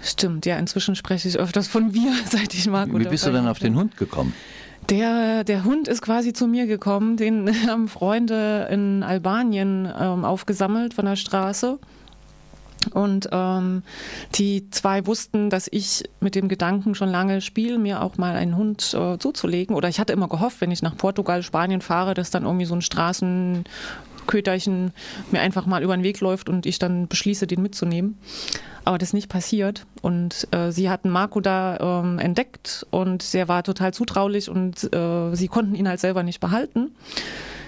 Stimmt, 0.04 0.46
ja, 0.46 0.58
inzwischen 0.58 0.96
spreche 0.96 1.28
ich 1.28 1.38
öfters 1.40 1.68
von 1.68 1.94
wir, 1.94 2.14
seit 2.30 2.54
ich 2.54 2.68
mag. 2.68 2.90
Wie 2.94 3.06
bist 3.06 3.26
du 3.26 3.32
denn 3.32 3.48
auf 3.48 3.58
den 3.58 3.76
Hund 3.76 3.98
gekommen? 3.98 4.34
Der, 4.90 5.44
der 5.44 5.64
Hund 5.64 5.88
ist 5.88 6.02
quasi 6.02 6.34
zu 6.34 6.48
mir 6.48 6.68
gekommen, 6.68 7.18
den 7.18 7.50
haben 7.68 7.88
Freunde 7.88 8.68
in 8.72 9.04
Albanien 9.04 9.86
ähm, 9.86 10.26
aufgesammelt 10.26 10.94
von 10.94 11.06
der 11.06 11.16
Straße. 11.16 11.80
Und 12.94 13.30
ähm, 13.32 13.84
die 14.36 14.70
zwei 14.72 15.06
wussten, 15.06 15.50
dass 15.50 15.68
ich 15.72 16.04
mit 16.20 16.34
dem 16.36 16.48
Gedanken 16.48 16.96
schon 16.96 17.10
lange 17.10 17.42
spiele, 17.42 17.78
mir 17.78 18.02
auch 18.02 18.18
mal 18.18 18.36
einen 18.36 18.58
Hund 18.58 18.94
äh, 18.94 19.18
zuzulegen. 19.20 19.76
Oder 19.76 19.88
ich 19.88 20.00
hatte 20.00 20.14
immer 20.14 20.28
gehofft, 20.28 20.62
wenn 20.62 20.72
ich 20.72 20.82
nach 20.82 20.98
Portugal, 20.98 21.44
Spanien 21.44 21.82
fahre, 21.82 22.14
dass 22.16 22.32
dann 22.32 22.44
irgendwie 22.44 22.66
so 22.66 22.76
ein 22.76 22.82
Straßenköterchen 24.32 24.92
mir 25.32 25.42
einfach 25.42 25.66
mal 25.66 25.84
über 25.84 25.96
den 25.96 26.04
Weg 26.04 26.20
läuft 26.22 26.50
und 26.50 26.66
ich 26.66 26.80
dann 26.80 27.08
beschließe, 27.08 27.48
den 27.48 27.62
mitzunehmen. 27.62 28.18
Aber 28.84 28.98
das 28.98 29.10
ist 29.10 29.14
nicht 29.14 29.30
passiert. 29.30 29.86
Und 30.02 30.48
äh, 30.52 30.72
sie 30.72 30.90
hatten 30.90 31.10
Marco 31.10 31.40
da 31.40 32.02
ähm, 32.02 32.18
entdeckt 32.18 32.86
und 32.90 33.34
der 33.34 33.48
war 33.48 33.64
total 33.64 33.94
zutraulich 33.94 34.50
und 34.50 34.92
äh, 34.94 35.36
sie 35.36 35.48
konnten 35.48 35.76
ihn 35.76 35.88
halt 35.88 36.00
selber 36.00 36.24
nicht 36.24 36.40
behalten. 36.40 36.92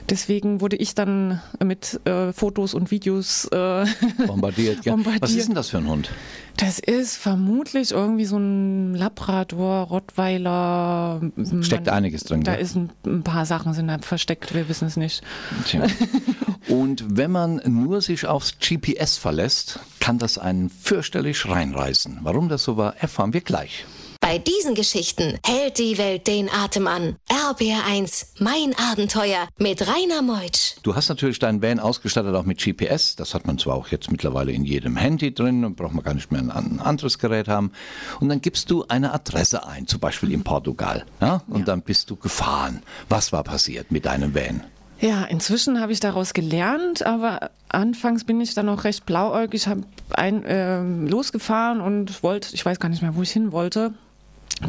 Deswegen 0.10 0.62
wurde 0.62 0.76
ich 0.76 0.96
dann 0.96 1.42
mit 1.64 2.00
äh, 2.06 2.34
Fotos 2.34 2.74
und 2.74 2.92
Videos 2.92 3.46
äh, 3.46 3.86
Bombardiert. 4.28 4.86
Ja. 4.86 4.94
Bombardiert. 4.94 5.22
Was 5.24 5.32
ist 5.34 5.48
denn 5.48 5.56
das 5.56 5.70
für 5.70 5.78
ein 5.78 5.88
Hund? 5.88 6.10
Das 6.58 6.78
ist 6.80 7.18
vermutlich 7.18 7.92
irgendwie 7.92 8.26
so 8.26 8.38
ein 8.38 8.94
Labrador, 8.94 9.84
Rottweiler. 9.88 11.22
Steckt 11.62 11.88
Man- 11.88 11.96
einiges 11.96 12.24
drin, 12.26 12.44
Da 12.44 12.54
gell? 12.54 12.62
ist 12.64 12.76
ein, 12.76 12.92
ein 13.06 13.24
paar 13.24 13.46
Sachen 13.46 13.74
sind 13.74 13.88
da 13.88 13.98
versteckt, 14.00 14.54
wir 14.54 14.70
wissen 14.70 14.88
es 14.88 14.98
nicht. 14.98 15.24
Tja. 15.66 15.88
Und 16.68 17.18
wenn 17.18 17.32
man 17.32 17.62
nur 17.66 18.02
sich 18.02 18.26
aufs 18.28 18.58
GPS 18.60 19.18
verlässt, 19.18 19.80
kann 20.00 20.18
das 20.20 20.38
einen 20.38 20.70
fürchterlich 20.70 21.48
reinreißen. 21.48 22.20
Warum 22.22 22.50
das 22.50 22.64
so 22.64 22.78
war, 22.78 22.96
erfahren 22.98 23.34
wir 23.34 23.42
gleich. 23.42 23.86
Bei 24.34 24.40
diesen 24.40 24.74
Geschichten 24.74 25.38
hält 25.46 25.78
die 25.78 26.00
Welt 26.00 26.26
den 26.26 26.50
Atem 26.50 26.88
an. 26.88 27.18
RBR1, 27.30 28.30
mein 28.40 28.74
Abenteuer 28.92 29.48
mit 29.60 29.88
Rainer 29.88 30.24
Meutsch. 30.24 30.78
Du 30.82 30.96
hast 30.96 31.08
natürlich 31.08 31.38
deinen 31.38 31.62
Van 31.62 31.80
ausgestattet 31.80 32.34
auch 32.34 32.44
mit 32.44 32.58
GPS. 32.58 33.16
Das 33.16 33.36
hat 33.36 33.46
man 33.46 33.60
zwar 33.60 33.76
auch 33.76 33.90
jetzt 33.90 34.12
mittlerweile 34.12 34.52
in 34.52 34.66
jedem 34.66 34.98
Handy 34.98 35.36
drin 35.36 35.64
und 35.64 35.76
braucht 35.76 35.94
man 35.94 36.04
gar 36.04 36.16
nicht 36.16 36.32
mehr 36.32 36.42
ein 36.42 36.50
ein 36.50 36.80
anderes 36.80 37.20
Gerät 37.20 37.48
haben. 37.48 37.74
Und 38.22 38.30
dann 38.30 38.42
gibst 38.42 38.72
du 38.72 38.84
eine 38.88 39.14
Adresse 39.14 39.68
ein, 39.68 39.86
zum 39.86 40.00
Beispiel 40.00 40.32
in 40.32 40.44
Portugal. 40.44 41.06
Ja? 41.22 41.44
Und 41.48 41.68
dann 41.68 41.84
bist 41.84 42.10
du 42.10 42.16
gefahren. 42.16 42.82
Was 43.10 43.34
war 43.34 43.44
passiert 43.44 43.92
mit 43.92 44.08
deinem 44.08 44.34
Van? 44.34 44.64
Ja, 45.00 45.26
inzwischen 45.26 45.80
habe 45.80 45.92
ich 45.92 46.00
daraus 46.00 46.34
gelernt, 46.34 47.06
aber 47.06 47.52
anfangs 47.70 48.24
bin 48.24 48.42
ich 48.42 48.56
dann 48.56 48.66
noch 48.66 48.84
recht 48.84 49.06
blauäugig, 49.06 49.68
habe 49.68 49.84
ein 50.10 50.44
ähm, 50.48 51.06
losgefahren 51.06 51.82
und 51.82 52.24
wollte, 52.24 52.56
ich 52.56 52.66
weiß 52.66 52.80
gar 52.80 52.90
nicht 52.90 53.04
mehr, 53.04 53.16
wo 53.16 53.22
ich 53.22 53.30
hin 53.30 53.52
wollte. 53.52 53.94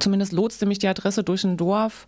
Zumindest 0.01 0.33
lotste 0.33 0.67
mich 0.67 0.79
die 0.79 0.89
Adresse 0.89 1.23
durch 1.25 1.45
ein 1.45 1.57
Dorf. 1.57 2.07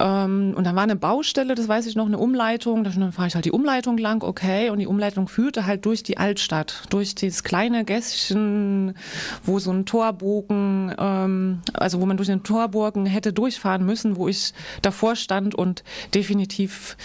Ähm, 0.00 0.54
und 0.56 0.64
dann 0.64 0.74
war 0.74 0.84
eine 0.84 0.96
Baustelle, 0.96 1.54
das 1.54 1.68
weiß 1.68 1.84
ich 1.86 1.96
noch, 1.96 2.06
eine 2.06 2.16
Umleitung. 2.16 2.82
Da- 2.82 2.90
Dann 2.90 3.12
fahre 3.12 3.28
ich 3.28 3.34
halt 3.34 3.44
die 3.44 3.50
Umleitung 3.52 3.98
lang, 3.98 4.22
okay. 4.22 4.70
Und 4.70 4.78
die 4.78 4.86
Umleitung 4.86 5.28
führte 5.28 5.66
halt 5.66 5.84
durch 5.84 6.02
die 6.02 6.16
Altstadt, 6.16 6.84
durch 6.88 7.14
dieses 7.14 7.44
kleine 7.44 7.84
Gässchen, 7.84 8.94
wo 9.42 9.58
so 9.58 9.70
ein 9.70 9.84
Torbogen, 9.84 10.94
ähm, 10.98 11.60
also 11.74 12.00
wo 12.00 12.06
man 12.06 12.16
durch 12.16 12.28
den 12.28 12.42
Torbogen 12.42 13.04
hätte 13.04 13.34
durchfahren 13.34 13.84
müssen, 13.84 14.16
wo 14.16 14.28
ich 14.28 14.54
davor 14.80 15.14
stand 15.14 15.54
und 15.54 15.84
definitiv 16.14 16.96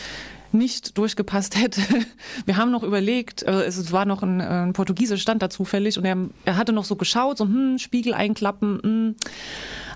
nicht 0.52 0.98
durchgepasst 0.98 1.56
hätte. 1.62 1.82
Wir 2.46 2.58
haben 2.58 2.72
noch 2.72 2.84
überlegt, 2.84 3.44
äh, 3.44 3.64
es 3.64 3.92
war 3.92 4.06
noch 4.06 4.24
ein, 4.24 4.40
äh, 4.40 4.44
ein 4.44 4.74
Portugiese 4.74 5.18
stand 5.18 5.42
da 5.42 5.50
zufällig 5.50 5.98
und 5.98 6.06
er, 6.06 6.18
er 6.46 6.58
hatte 6.58 6.74
noch 6.74 6.86
so 6.86 6.96
geschaut, 6.96 7.38
so 7.38 7.46
hm, 7.46 7.80
Spiegel 7.80 8.14
einklappen, 8.14 8.80
hm. 8.82 9.16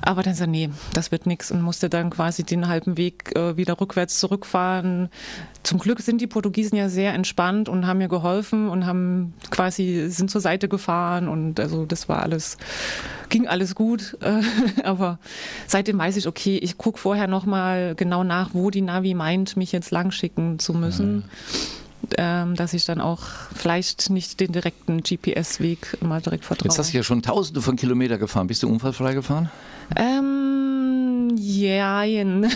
aber 0.02 0.24
dann 0.24 0.36
sagt, 0.36 0.52
nee, 0.52 0.70
das 0.94 1.12
wird 1.12 1.26
nix 1.26 1.52
und 1.52 1.62
musste 1.62 1.90
dann 1.90 2.10
quasi 2.10 2.44
den 2.44 2.68
halben 2.68 2.98
Weg 2.98 3.36
äh, 3.36 3.58
wieder 3.58 3.80
rückwärts 3.80 4.20
zurückfahren. 4.20 5.10
Zum 5.64 5.80
Glück 5.80 6.02
sind 6.02 6.22
die 6.22 6.28
Portugiesen 6.28 6.76
ja 6.76 6.90
sehr 6.90 7.14
entspannt 7.14 7.70
und 7.70 7.86
haben 7.86 8.00
mir 8.00 8.08
geholfen 8.08 8.70
und 8.70 8.86
haben 8.86 9.34
quasi 9.52 10.08
sind 10.10 10.32
zur 10.32 10.42
Seite 10.42 10.68
gefahren 10.68 11.28
und 11.28 11.60
also 11.60 11.86
das 11.86 12.10
war 12.10 12.22
alles 12.24 12.58
ging 13.32 13.48
alles 13.48 13.74
gut, 13.74 14.18
äh, 14.22 14.42
aber 14.84 15.18
seitdem 15.66 15.98
weiß 15.98 16.18
ich, 16.18 16.28
okay, 16.28 16.58
ich 16.58 16.78
gucke 16.78 17.00
vorher 17.00 17.26
noch 17.28 17.48
mal 17.48 17.96
genau 17.96 18.24
nach, 18.24 18.52
wo 18.54 18.70
die 18.70 18.82
Navi 18.82 19.16
meint, 19.16 19.58
mich 19.58 19.72
jetzt 19.72 19.90
lang 19.90 20.12
schicken 20.12 20.60
zu 20.60 20.74
müssen. 20.74 21.24
Ähm, 22.18 22.56
dass 22.56 22.74
ich 22.74 22.84
dann 22.84 23.00
auch 23.00 23.22
vielleicht 23.56 24.10
nicht 24.10 24.40
den 24.40 24.52
direkten 24.52 25.02
GPS-Weg 25.02 25.98
immer 26.02 26.20
direkt 26.20 26.44
vertraue. 26.44 26.68
Jetzt 26.68 26.80
hast 26.80 26.92
du 26.92 26.98
ja 26.98 27.04
schon 27.04 27.22
tausende 27.22 27.62
von 27.62 27.78
Kilometern 27.78 28.20
gefahren. 28.20 28.48
Bist 28.48 28.64
du 28.64 28.70
unfallfrei 28.70 29.14
gefahren? 29.14 29.50
Ähm, 29.96 30.71
jein. 31.42 32.52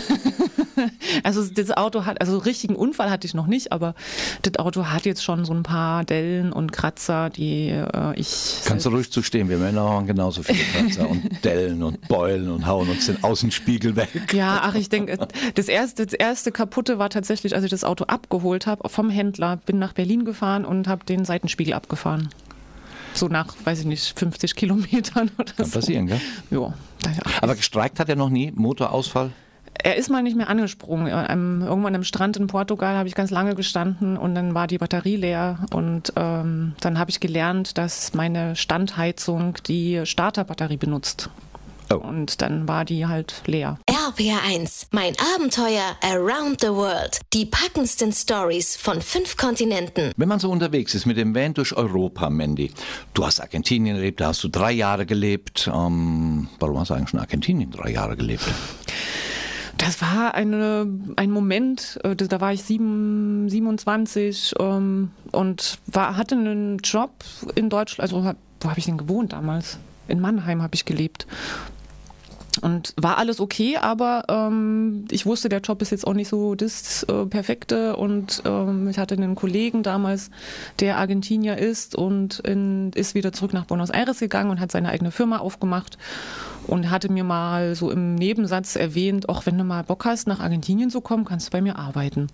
also 1.22 1.44
das 1.44 1.70
Auto 1.70 2.04
hat, 2.04 2.20
also 2.20 2.38
richtigen 2.38 2.76
Unfall 2.76 3.10
hatte 3.10 3.26
ich 3.26 3.34
noch 3.34 3.46
nicht, 3.46 3.72
aber 3.72 3.94
das 4.42 4.56
Auto 4.56 4.86
hat 4.86 5.04
jetzt 5.04 5.24
schon 5.24 5.44
so 5.44 5.52
ein 5.52 5.62
paar 5.62 6.04
Dellen 6.04 6.52
und 6.52 6.72
Kratzer, 6.72 7.30
die 7.30 7.68
äh, 7.68 8.14
ich 8.14 8.62
Kannst 8.64 8.86
du 8.86 8.90
ruhig 8.90 9.10
zu 9.10 9.22
stehen. 9.22 9.48
Wir 9.48 9.58
Männer 9.58 9.82
haben 9.82 10.06
genauso 10.06 10.42
viele 10.42 10.58
Kratzer 10.58 11.08
und 11.08 11.22
Dellen 11.44 11.82
und 11.82 12.06
Beulen 12.08 12.50
und 12.50 12.66
hauen 12.66 12.88
uns 12.88 13.06
den 13.06 13.22
Außenspiegel 13.22 13.96
weg. 13.96 14.32
Ja, 14.32 14.60
ach, 14.62 14.74
ich 14.74 14.88
denke, 14.88 15.18
das 15.54 15.68
erste, 15.68 16.06
das 16.06 16.14
erste 16.14 16.52
kaputte 16.52 16.98
war 16.98 17.10
tatsächlich, 17.10 17.54
als 17.54 17.64
ich 17.64 17.70
das 17.70 17.84
Auto 17.84 18.04
abgeholt 18.04 18.66
habe 18.66 18.88
vom 18.88 19.10
Händler, 19.10 19.56
bin 19.66 19.78
nach 19.78 19.92
Berlin 19.92 20.24
gefahren 20.24 20.64
und 20.64 20.88
habe 20.88 21.04
den 21.04 21.24
Seitenspiegel 21.24 21.74
abgefahren. 21.74 22.28
So 23.16 23.28
nach, 23.28 23.54
weiß 23.64 23.80
ich 23.80 23.86
nicht, 23.86 24.18
50 24.18 24.54
Kilometern 24.54 25.30
oder 25.38 25.52
Kann 25.52 25.66
so. 25.66 25.78
passieren, 25.78 26.06
gell? 26.06 26.20
Ja. 26.50 26.74
Aber 27.40 27.54
gestreikt 27.54 27.98
hat 27.98 28.08
er 28.08 28.16
noch 28.16 28.30
nie? 28.30 28.52
Motorausfall? 28.54 29.32
Er 29.82 29.96
ist 29.96 30.10
mal 30.10 30.22
nicht 30.22 30.36
mehr 30.36 30.48
angesprungen. 30.48 31.12
Ähm, 31.28 31.62
Irgendwann 31.62 31.94
am 31.94 32.02
Strand 32.02 32.36
in 32.36 32.46
Portugal 32.46 32.96
habe 32.96 33.08
ich 33.08 33.14
ganz 33.14 33.30
lange 33.30 33.54
gestanden 33.54 34.16
und 34.16 34.34
dann 34.34 34.54
war 34.54 34.66
die 34.66 34.78
Batterie 34.78 35.16
leer. 35.16 35.58
Und 35.72 36.12
ähm, 36.16 36.74
dann 36.80 36.98
habe 36.98 37.10
ich 37.10 37.20
gelernt, 37.20 37.78
dass 37.78 38.14
meine 38.14 38.56
Standheizung 38.56 39.56
die 39.66 40.02
Starterbatterie 40.04 40.76
benutzt. 40.76 41.30
Oh. 41.90 41.96
Und 41.96 42.42
dann 42.42 42.66
war 42.66 42.84
die 42.84 43.06
halt 43.06 43.42
leer. 43.46 43.78
RBR1, 44.10 44.86
mein 44.92 45.14
Abenteuer 45.34 45.96
around 46.00 46.60
the 46.60 46.68
world. 46.68 47.18
Die 47.32 47.44
packendsten 47.44 48.12
Stories 48.12 48.76
von 48.76 49.02
fünf 49.02 49.36
Kontinenten. 49.36 50.12
Wenn 50.16 50.28
man 50.28 50.38
so 50.38 50.48
unterwegs 50.48 50.94
ist 50.94 51.06
mit 51.06 51.16
dem 51.16 51.34
Van 51.34 51.54
durch 51.54 51.72
Europa, 51.76 52.30
Mandy, 52.30 52.70
du 53.14 53.26
hast 53.26 53.40
Argentinien 53.40 53.96
erlebt, 53.96 54.20
da 54.20 54.28
hast 54.28 54.44
du 54.44 54.48
drei 54.48 54.70
Jahre 54.70 55.06
gelebt. 55.06 55.68
Ähm, 55.74 56.48
warum 56.60 56.78
hast 56.78 56.90
du 56.90 56.94
eigentlich 56.94 57.10
schon 57.10 57.18
in 57.18 57.22
Argentinien 57.24 57.70
drei 57.72 57.90
Jahre 57.90 58.16
gelebt? 58.16 58.44
Das 59.76 60.00
war 60.00 60.34
eine, 60.34 60.86
ein 61.16 61.32
Moment, 61.32 61.98
äh, 62.04 62.14
da 62.14 62.40
war 62.40 62.52
ich 62.52 62.62
sieben, 62.62 63.48
27 63.50 64.54
ähm, 64.60 65.10
und 65.32 65.78
war, 65.86 66.16
hatte 66.16 66.36
einen 66.36 66.78
Job 66.78 67.10
in 67.56 67.70
Deutschland. 67.70 68.00
Also 68.12 68.24
hab- 68.24 68.36
wo 68.60 68.70
habe 68.70 68.78
ich 68.78 68.84
denn 68.84 68.98
gewohnt 68.98 69.32
damals? 69.32 69.78
In 70.06 70.20
Mannheim 70.20 70.62
habe 70.62 70.76
ich 70.76 70.84
gelebt. 70.84 71.26
Und 72.58 72.94
war 72.96 73.18
alles 73.18 73.40
okay, 73.40 73.76
aber 73.76 74.24
ähm, 74.28 75.04
ich 75.10 75.26
wusste, 75.26 75.48
der 75.48 75.60
Job 75.60 75.82
ist 75.82 75.90
jetzt 75.90 76.06
auch 76.06 76.14
nicht 76.14 76.28
so 76.28 76.54
das 76.54 77.02
äh, 77.04 77.26
Perfekte. 77.26 77.96
Und 77.96 78.42
ähm, 78.44 78.88
ich 78.88 78.98
hatte 78.98 79.14
einen 79.14 79.34
Kollegen 79.34 79.82
damals, 79.82 80.30
der 80.80 80.98
Argentinier 80.98 81.58
ist 81.58 81.94
und 81.94 82.40
in, 82.40 82.92
ist 82.92 83.14
wieder 83.14 83.32
zurück 83.32 83.52
nach 83.52 83.66
Buenos 83.66 83.90
Aires 83.90 84.18
gegangen 84.18 84.50
und 84.50 84.60
hat 84.60 84.72
seine 84.72 84.88
eigene 84.88 85.10
Firma 85.10 85.38
aufgemacht 85.38 85.98
und 86.66 86.90
hatte 86.90 87.10
mir 87.10 87.24
mal 87.24 87.74
so 87.74 87.90
im 87.90 88.14
Nebensatz 88.14 88.76
erwähnt, 88.76 89.28
auch 89.28 89.46
wenn 89.46 89.58
du 89.58 89.64
mal 89.64 89.82
Bock 89.84 90.04
hast, 90.04 90.26
nach 90.26 90.40
Argentinien 90.40 90.90
zu 90.90 91.00
kommen, 91.00 91.24
kannst 91.24 91.48
du 91.48 91.50
bei 91.52 91.60
mir 91.60 91.76
arbeiten. 91.78 92.28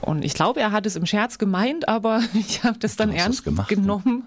Und 0.00 0.24
ich 0.24 0.34
glaube, 0.34 0.60
er 0.60 0.72
hat 0.72 0.86
es 0.86 0.96
im 0.96 1.06
Scherz 1.06 1.38
gemeint, 1.38 1.88
aber 1.88 2.20
ich 2.34 2.64
habe 2.64 2.78
das 2.78 2.96
dann 2.96 3.10
ernst 3.10 3.44
gemacht, 3.44 3.70
ne? 3.70 3.76
genommen 3.76 4.24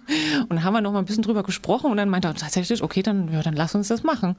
und 0.50 0.64
haben 0.64 0.74
wir 0.74 0.82
noch 0.82 0.92
mal 0.92 1.00
ein 1.00 1.06
bisschen 1.06 1.24
drüber 1.24 1.44
gesprochen 1.44 1.92
und 1.92 1.98
dann 1.98 2.10
meinte 2.10 2.28
er 2.28 2.36
tatsächlich, 2.36 2.82
okay, 2.84 3.02
dann, 3.02 3.32
ja, 3.32 3.42
dann 3.42 3.54
lass 3.54 3.76
uns 3.76 3.88
das 3.88 4.04
machen. 4.04 4.36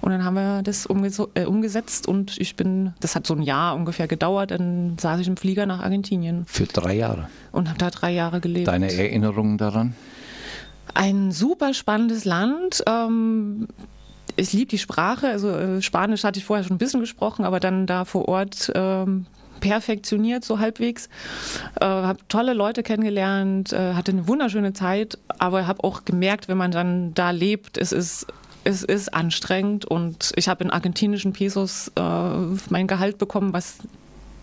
Und 0.00 0.10
dann 0.10 0.24
haben 0.24 0.34
wir 0.34 0.62
das 0.62 0.86
äh, 1.34 1.44
umgesetzt 1.44 2.06
und 2.06 2.38
ich 2.38 2.56
bin, 2.56 2.92
das 3.00 3.14
hat 3.14 3.26
so 3.26 3.34
ein 3.34 3.42
Jahr 3.42 3.74
ungefähr 3.74 4.06
gedauert, 4.06 4.50
dann 4.50 4.96
saß 4.98 5.20
ich 5.20 5.28
im 5.28 5.36
Flieger 5.36 5.66
nach 5.66 5.82
Argentinien 5.82 6.44
Für 6.46 6.66
drei 6.66 6.94
Jahre. 6.94 7.28
und 7.52 7.68
habe 7.68 7.78
da 7.78 7.90
drei 7.90 8.12
Jahre 8.12 8.40
gelebt. 8.40 8.68
Deine 8.68 8.92
Erinnerungen 8.92 9.58
daran? 9.58 9.94
Ein 10.94 11.32
super 11.32 11.74
spannendes 11.74 12.24
Land. 12.24 12.82
Ähm, 12.86 13.66
ich 14.36 14.52
liebe 14.52 14.70
die 14.70 14.78
Sprache. 14.78 15.28
Also 15.28 15.50
äh, 15.50 15.82
Spanisch 15.82 16.24
hatte 16.24 16.38
ich 16.38 16.44
vorher 16.44 16.64
schon 16.64 16.76
ein 16.76 16.78
bisschen 16.78 17.00
gesprochen, 17.00 17.44
aber 17.44 17.60
dann 17.60 17.86
da 17.86 18.04
vor 18.04 18.28
Ort 18.28 18.70
ähm, 18.74 19.26
perfektioniert 19.60 20.44
so 20.44 20.58
halbwegs. 20.58 21.08
Äh, 21.80 21.84
habe 21.84 22.18
tolle 22.28 22.54
Leute 22.54 22.82
kennengelernt, 22.82 23.72
äh, 23.72 23.94
hatte 23.94 24.12
eine 24.12 24.28
wunderschöne 24.28 24.72
Zeit, 24.72 25.18
aber 25.38 25.66
habe 25.66 25.84
auch 25.84 26.04
gemerkt, 26.04 26.48
wenn 26.48 26.58
man 26.58 26.70
dann 26.70 27.14
da 27.14 27.30
lebt, 27.30 27.78
es 27.78 27.92
ist 27.92 28.26
es 28.64 28.82
ist 28.82 29.14
anstrengend 29.14 29.84
und 29.84 30.32
ich 30.34 30.48
habe 30.48 30.64
in 30.64 30.70
argentinischen 30.70 31.32
Pesos 31.32 31.92
äh, 31.94 32.00
mein 32.68 32.88
Gehalt 32.88 33.16
bekommen, 33.16 33.52
was 33.52 33.78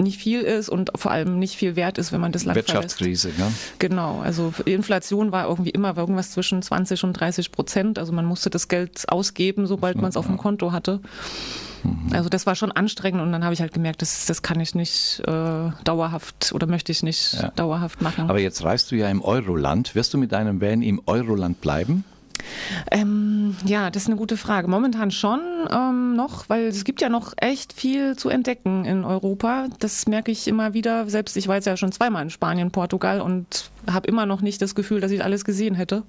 nicht 0.03 0.17
viel 0.19 0.41
ist 0.41 0.69
und 0.69 0.91
vor 0.95 1.11
allem 1.11 1.39
nicht 1.39 1.55
viel 1.55 1.75
wert 1.75 1.97
ist, 1.97 2.11
wenn 2.11 2.21
man 2.21 2.31
das 2.31 2.45
Land 2.45 2.55
verlässt. 2.57 2.73
Wirtschaftskrise, 2.73 3.31
ja? 3.37 3.51
Genau, 3.79 4.19
also 4.21 4.53
Inflation 4.65 5.31
war 5.31 5.47
irgendwie 5.47 5.71
immer 5.71 5.97
irgendwas 5.97 6.31
zwischen 6.31 6.61
20 6.61 7.03
und 7.03 7.13
30 7.13 7.51
Prozent. 7.51 7.97
Also 7.99 8.11
man 8.13 8.25
musste 8.25 8.49
das 8.49 8.67
Geld 8.67 9.05
ausgeben, 9.09 9.65
sobald 9.67 9.95
man 9.97 10.09
es 10.09 10.17
auf 10.17 10.27
dem 10.27 10.37
Konto 10.37 10.71
hatte. 10.71 10.99
Also 12.13 12.29
das 12.29 12.45
war 12.45 12.55
schon 12.55 12.71
anstrengend 12.71 13.21
und 13.21 13.31
dann 13.33 13.43
habe 13.43 13.53
ich 13.53 13.59
halt 13.59 13.73
gemerkt, 13.73 14.01
das, 14.01 14.25
das 14.25 14.41
kann 14.41 14.59
ich 14.61 14.73
nicht 14.73 15.21
äh, 15.27 15.69
dauerhaft 15.83 16.51
oder 16.53 16.65
möchte 16.65 16.91
ich 16.93 17.03
nicht 17.03 17.33
Ja. 17.33 17.49
dauerhaft 17.55 18.01
machen. 18.01 18.29
Aber 18.29 18.39
jetzt 18.39 18.63
reist 18.63 18.91
du 18.91 18.95
ja 18.95 19.09
im 19.09 19.21
Euroland. 19.21 19.93
Wirst 19.95 20.13
du 20.13 20.17
mit 20.17 20.31
deinem 20.31 20.61
Van 20.61 20.81
im 20.81 21.01
Euroland 21.05 21.59
bleiben? 21.59 22.05
Ähm, 22.91 23.55
ja, 23.65 23.89
das 23.89 24.03
ist 24.03 24.07
eine 24.09 24.17
gute 24.17 24.37
Frage. 24.37 24.67
Momentan 24.67 25.11
schon 25.11 25.39
ähm, 25.71 26.15
noch, 26.15 26.49
weil 26.49 26.67
es 26.67 26.83
gibt 26.83 27.01
ja 27.01 27.09
noch 27.09 27.33
echt 27.37 27.73
viel 27.73 28.15
zu 28.15 28.29
entdecken 28.29 28.85
in 28.85 29.05
Europa. 29.05 29.67
Das 29.79 30.07
merke 30.07 30.31
ich 30.31 30.47
immer 30.47 30.73
wieder. 30.73 31.09
Selbst 31.09 31.37
ich 31.37 31.47
war 31.47 31.55
jetzt 31.55 31.65
ja 31.65 31.77
schon 31.77 31.91
zweimal 31.91 32.23
in 32.23 32.29
Spanien, 32.29 32.71
Portugal 32.71 33.21
und 33.21 33.71
habe 33.89 34.07
immer 34.07 34.25
noch 34.25 34.41
nicht 34.41 34.61
das 34.61 34.75
Gefühl, 34.75 35.01
dass 35.01 35.11
ich 35.11 35.23
alles 35.23 35.45
gesehen 35.45 35.75
hätte. 35.75 36.03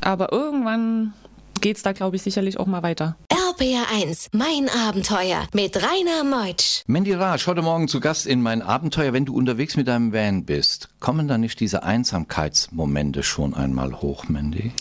Aber 0.00 0.32
irgendwann 0.32 1.14
geht's 1.60 1.82
da, 1.82 1.92
glaube 1.92 2.16
ich, 2.16 2.22
sicherlich 2.22 2.58
auch 2.58 2.66
mal 2.66 2.82
weiter. 2.82 3.16
RPR1, 3.58 4.28
mein 4.32 4.68
Abenteuer 4.68 5.46
mit 5.52 5.76
Rainer 5.76 6.22
Meutsch. 6.22 6.84
Mandy 6.86 7.12
Raj, 7.14 7.44
heute 7.46 7.62
Morgen 7.62 7.88
zu 7.88 7.98
Gast 7.98 8.26
in 8.26 8.40
mein 8.40 8.62
Abenteuer. 8.62 9.12
Wenn 9.12 9.24
du 9.24 9.34
unterwegs 9.34 9.76
mit 9.76 9.88
deinem 9.88 10.12
Van 10.12 10.44
bist, 10.44 10.90
kommen 11.00 11.26
da 11.26 11.38
nicht 11.38 11.58
diese 11.58 11.82
Einsamkeitsmomente 11.82 13.24
schon 13.24 13.54
einmal 13.54 14.00
hoch, 14.00 14.28
Mandy? 14.28 14.72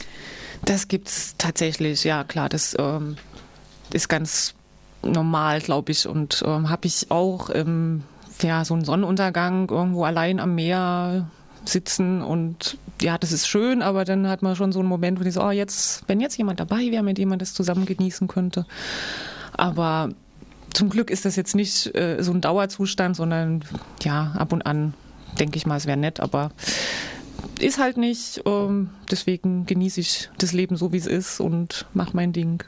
Das 0.65 0.87
gibt's 0.87 1.35
tatsächlich, 1.37 2.03
ja 2.03 2.23
klar. 2.23 2.49
Das 2.49 2.75
ähm, 2.79 3.17
ist 3.93 4.09
ganz 4.09 4.53
normal, 5.01 5.61
glaube 5.61 5.91
ich. 5.91 6.07
Und 6.07 6.43
ähm, 6.45 6.69
habe 6.69 6.87
ich 6.87 7.11
auch 7.11 7.49
ähm, 7.53 8.03
ja, 8.41 8.65
so 8.65 8.73
einen 8.73 8.85
Sonnenuntergang 8.85 9.69
irgendwo 9.69 10.03
allein 10.03 10.39
am 10.39 10.55
Meer 10.55 11.29
sitzen 11.65 12.21
und 12.21 12.77
ja, 13.01 13.17
das 13.17 13.31
ist 13.31 13.47
schön, 13.47 13.81
aber 13.81 14.05
dann 14.05 14.27
hat 14.27 14.41
man 14.41 14.55
schon 14.55 14.71
so 14.71 14.79
einen 14.79 14.87
Moment, 14.87 15.19
wo 15.19 15.23
ich 15.23 15.33
so, 15.33 15.43
oh, 15.43 15.51
jetzt, 15.51 16.03
wenn 16.07 16.19
jetzt 16.19 16.37
jemand 16.37 16.59
dabei 16.59 16.89
wäre, 16.91 17.03
mit 17.03 17.17
dem 17.17 17.29
man 17.29 17.39
das 17.39 17.53
zusammen 17.53 17.85
genießen 17.85 18.27
könnte. 18.27 18.65
Aber 19.53 20.09
zum 20.73 20.89
Glück 20.89 21.11
ist 21.11 21.25
das 21.25 21.35
jetzt 21.35 21.55
nicht 21.55 21.93
äh, 21.95 22.21
so 22.21 22.31
ein 22.31 22.41
Dauerzustand, 22.41 23.15
sondern 23.15 23.63
ja, 24.01 24.33
ab 24.37 24.53
und 24.53 24.65
an 24.65 24.93
denke 25.39 25.57
ich 25.57 25.65
mal, 25.65 25.77
es 25.77 25.85
wäre 25.85 25.97
nett, 25.97 26.19
aber 26.19 26.51
ist 27.61 27.79
halt 27.79 27.97
nicht. 27.97 28.41
Ähm, 28.45 28.89
deswegen 29.09 29.65
genieße 29.65 29.99
ich 29.99 30.29
das 30.37 30.53
Leben 30.53 30.75
so, 30.75 30.93
wie 30.93 30.97
es 30.97 31.07
ist 31.07 31.39
und 31.39 31.85
mache 31.93 32.15
mein 32.15 32.33
Ding. 32.33 32.63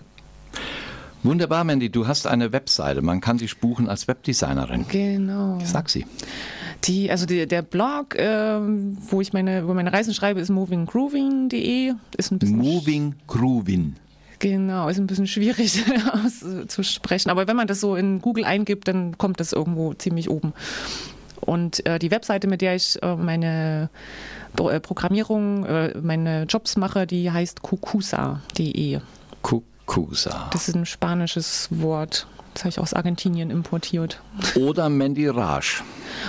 Wunderbar, 1.23 1.63
Mandy. 1.63 1.89
Du 1.89 2.07
hast 2.07 2.27
eine 2.27 2.53
Webseite. 2.53 3.01
Man 3.01 3.19
kann 3.19 3.37
dich 3.37 3.57
buchen 3.57 3.89
als 3.89 4.07
Webdesignerin. 4.07 4.85
Genau. 4.87 5.59
Sag 5.65 5.89
sie. 5.89 6.05
Die, 6.85 7.11
also 7.11 7.25
die, 7.25 7.45
der 7.45 7.61
Blog, 7.61 8.15
ähm, 8.15 8.97
wo 9.09 9.19
ich 9.19 9.33
meine, 9.33 9.67
wo 9.67 9.73
meine 9.73 9.91
Reisen 9.91 10.13
schreibe, 10.13 10.39
ist 10.39 10.49
movinggrooving.de. 10.49 11.93
Ist 12.15 12.31
ein 12.31 12.39
bisschen 12.39 12.57
Moving 12.57 13.15
Groovin. 13.27 13.97
Genau, 14.39 14.87
ist 14.87 14.97
ein 14.97 15.07
bisschen 15.07 15.27
schwierig 15.27 15.83
auszusprechen. 16.13 17.29
Aber 17.29 17.47
wenn 17.47 17.57
man 17.57 17.67
das 17.67 17.81
so 17.81 17.97
in 17.97 18.21
Google 18.21 18.45
eingibt, 18.45 18.87
dann 18.87 19.17
kommt 19.17 19.41
das 19.41 19.51
irgendwo 19.51 19.93
ziemlich 19.93 20.29
oben. 20.29 20.53
Und 21.41 21.85
äh, 21.85 21.99
die 21.99 22.11
Webseite, 22.11 22.47
mit 22.47 22.61
der 22.61 22.75
ich 22.75 23.01
äh, 23.01 23.15
meine 23.15 23.89
Pro- 24.55 24.69
äh, 24.69 24.79
Programmierung, 24.79 25.65
äh, 25.65 25.97
meine 26.01 26.43
Jobs 26.43 26.77
mache, 26.77 27.07
die 27.07 27.31
heißt 27.31 27.61
cucusa.de. 27.61 28.99
Kukusa. 29.41 30.49
Das 30.51 30.67
ist 30.67 30.75
ein 30.75 30.85
spanisches 30.85 31.67
Wort. 31.71 32.27
Das 32.55 32.63
habe 32.63 32.69
ich 32.69 32.79
aus 32.79 32.93
Argentinien 32.93 33.51
importiert. 33.51 34.21
Oder 34.55 34.89
Mandy 34.89 35.27
Raj. 35.27 35.81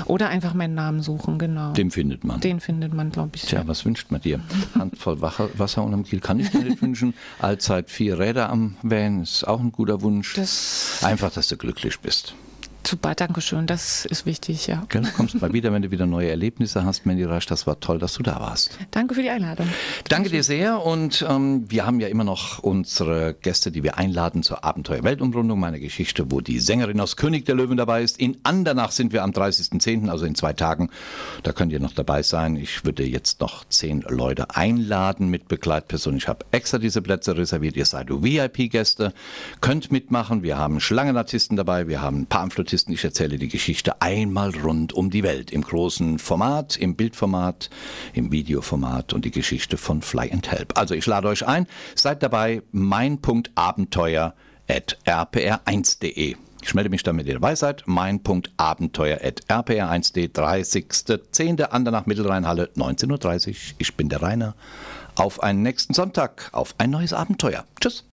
Oder 0.04 0.28
einfach 0.28 0.52
meinen 0.54 0.74
Namen 0.74 1.02
suchen, 1.02 1.38
genau. 1.38 1.72
Den 1.72 1.90
findet 1.90 2.24
man. 2.24 2.40
Den 2.40 2.60
findet 2.60 2.92
man, 2.92 3.10
glaube 3.10 3.30
ich. 3.34 3.42
Tja, 3.42 3.62
was 3.66 3.84
wünscht 3.86 4.10
man 4.10 4.20
dir? 4.20 4.38
Handvoll 4.78 5.20
Wasser 5.22 5.82
unterm 5.82 6.04
Kiel 6.04 6.20
kann 6.20 6.38
ich 6.38 6.50
dir 6.50 6.60
nicht 6.60 6.82
wünschen. 6.82 7.14
Allzeit 7.40 7.90
vier 7.90 8.18
Räder 8.18 8.50
am 8.50 8.76
Van 8.82 9.22
ist 9.22 9.48
auch 9.48 9.60
ein 9.60 9.72
guter 9.72 10.02
Wunsch. 10.02 10.34
Das 10.34 11.00
Einfach, 11.02 11.32
dass 11.32 11.48
du 11.48 11.56
glücklich 11.56 11.98
bist. 12.00 12.34
Super, 12.90 13.14
danke 13.14 13.40
schön. 13.40 13.68
Das 13.68 14.04
ist 14.04 14.26
wichtig, 14.26 14.66
ja. 14.66 14.82
Gell? 14.88 15.02
Du 15.02 15.10
kommst 15.12 15.40
mal 15.40 15.52
wieder, 15.52 15.72
wenn 15.72 15.82
du 15.82 15.92
wieder 15.92 16.06
neue 16.06 16.28
Erlebnisse 16.28 16.84
hast, 16.84 17.06
Mandy 17.06 17.22
Rasch. 17.22 17.46
Das 17.46 17.64
war 17.66 17.78
toll, 17.78 18.00
dass 18.00 18.14
du 18.14 18.24
da 18.24 18.40
warst. 18.40 18.76
Danke 18.90 19.14
für 19.14 19.22
die 19.22 19.30
Einladung. 19.30 19.68
Danke 20.08 20.28
dir 20.28 20.42
sehr 20.42 20.84
und 20.84 21.24
ähm, 21.28 21.70
wir 21.70 21.86
haben 21.86 22.00
ja 22.00 22.08
immer 22.08 22.24
noch 22.24 22.58
unsere 22.58 23.34
Gäste, 23.34 23.70
die 23.70 23.84
wir 23.84 23.96
einladen 23.96 24.42
zur 24.42 24.64
Abenteuer-Weltumrundung, 24.64 25.58
meine 25.58 25.78
Geschichte, 25.78 26.32
wo 26.32 26.40
die 26.40 26.58
Sängerin 26.58 27.00
aus 27.00 27.16
König 27.16 27.46
der 27.46 27.54
Löwen 27.54 27.76
dabei 27.76 28.02
ist. 28.02 28.18
In 28.18 28.38
Andernach 28.42 28.90
sind 28.90 29.12
wir 29.12 29.22
am 29.22 29.30
30.10., 29.30 30.08
also 30.08 30.26
in 30.26 30.34
zwei 30.34 30.52
Tagen. 30.52 30.90
Da 31.44 31.52
könnt 31.52 31.72
ihr 31.72 31.80
noch 31.80 31.92
dabei 31.92 32.24
sein. 32.24 32.56
Ich 32.56 32.84
würde 32.84 33.04
jetzt 33.04 33.40
noch 33.40 33.64
zehn 33.68 34.04
Leute 34.08 34.56
einladen 34.56 35.28
mit 35.28 35.46
Begleitpersonen. 35.46 36.18
Ich 36.18 36.26
habe 36.26 36.44
extra 36.50 36.78
diese 36.78 37.02
Plätze 37.02 37.36
reserviert. 37.36 37.76
Ihr 37.76 37.86
seid 37.86 38.08
VIP-Gäste, 38.10 39.14
könnt 39.60 39.92
mitmachen. 39.92 40.42
Wir 40.42 40.58
haben 40.58 40.80
Schlangenartisten 40.80 41.56
dabei, 41.56 41.86
wir 41.86 42.02
haben 42.02 42.28
Pamphlotisten. 42.80 42.92
Ich 42.92 43.04
erzähle 43.04 43.38
die 43.38 43.48
Geschichte 43.48 44.00
einmal 44.00 44.50
rund 44.50 44.92
um 44.92 45.10
die 45.10 45.22
Welt 45.22 45.50
im 45.50 45.62
großen 45.62 46.18
Format, 46.18 46.76
im 46.76 46.96
Bildformat, 46.96 47.70
im 48.12 48.32
Videoformat 48.32 49.12
und 49.12 49.24
die 49.24 49.30
Geschichte 49.30 49.76
von 49.76 50.02
Fly 50.02 50.30
and 50.32 50.50
Help. 50.50 50.78
Also 50.78 50.94
ich 50.94 51.06
lade 51.06 51.28
euch 51.28 51.46
ein, 51.46 51.66
seid 51.94 52.22
dabei, 52.22 52.62
mein.abenteuer 52.72 54.34
at 54.68 54.98
rpr1.de. 55.06 56.36
Ich 56.62 56.74
melde 56.74 56.90
mich 56.90 57.02
dann, 57.02 57.16
wenn 57.16 57.26
ihr 57.26 57.34
dabei 57.34 57.54
seid. 57.54 57.84
Mein.abenteuer 57.86 59.18
at 59.22 59.42
rpr1.de, 59.48 60.26
30.10. 60.26 61.62
Andernach 61.62 62.06
Mittelrheinhalle, 62.06 62.70
19.30 62.76 63.48
Uhr. 63.48 63.54
Ich 63.78 63.96
bin 63.96 64.08
der 64.10 64.22
Rainer. 64.22 64.54
Auf 65.16 65.42
einen 65.42 65.62
nächsten 65.62 65.94
Sonntag, 65.94 66.50
auf 66.52 66.74
ein 66.78 66.90
neues 66.90 67.12
Abenteuer. 67.12 67.64
Tschüss. 67.80 68.04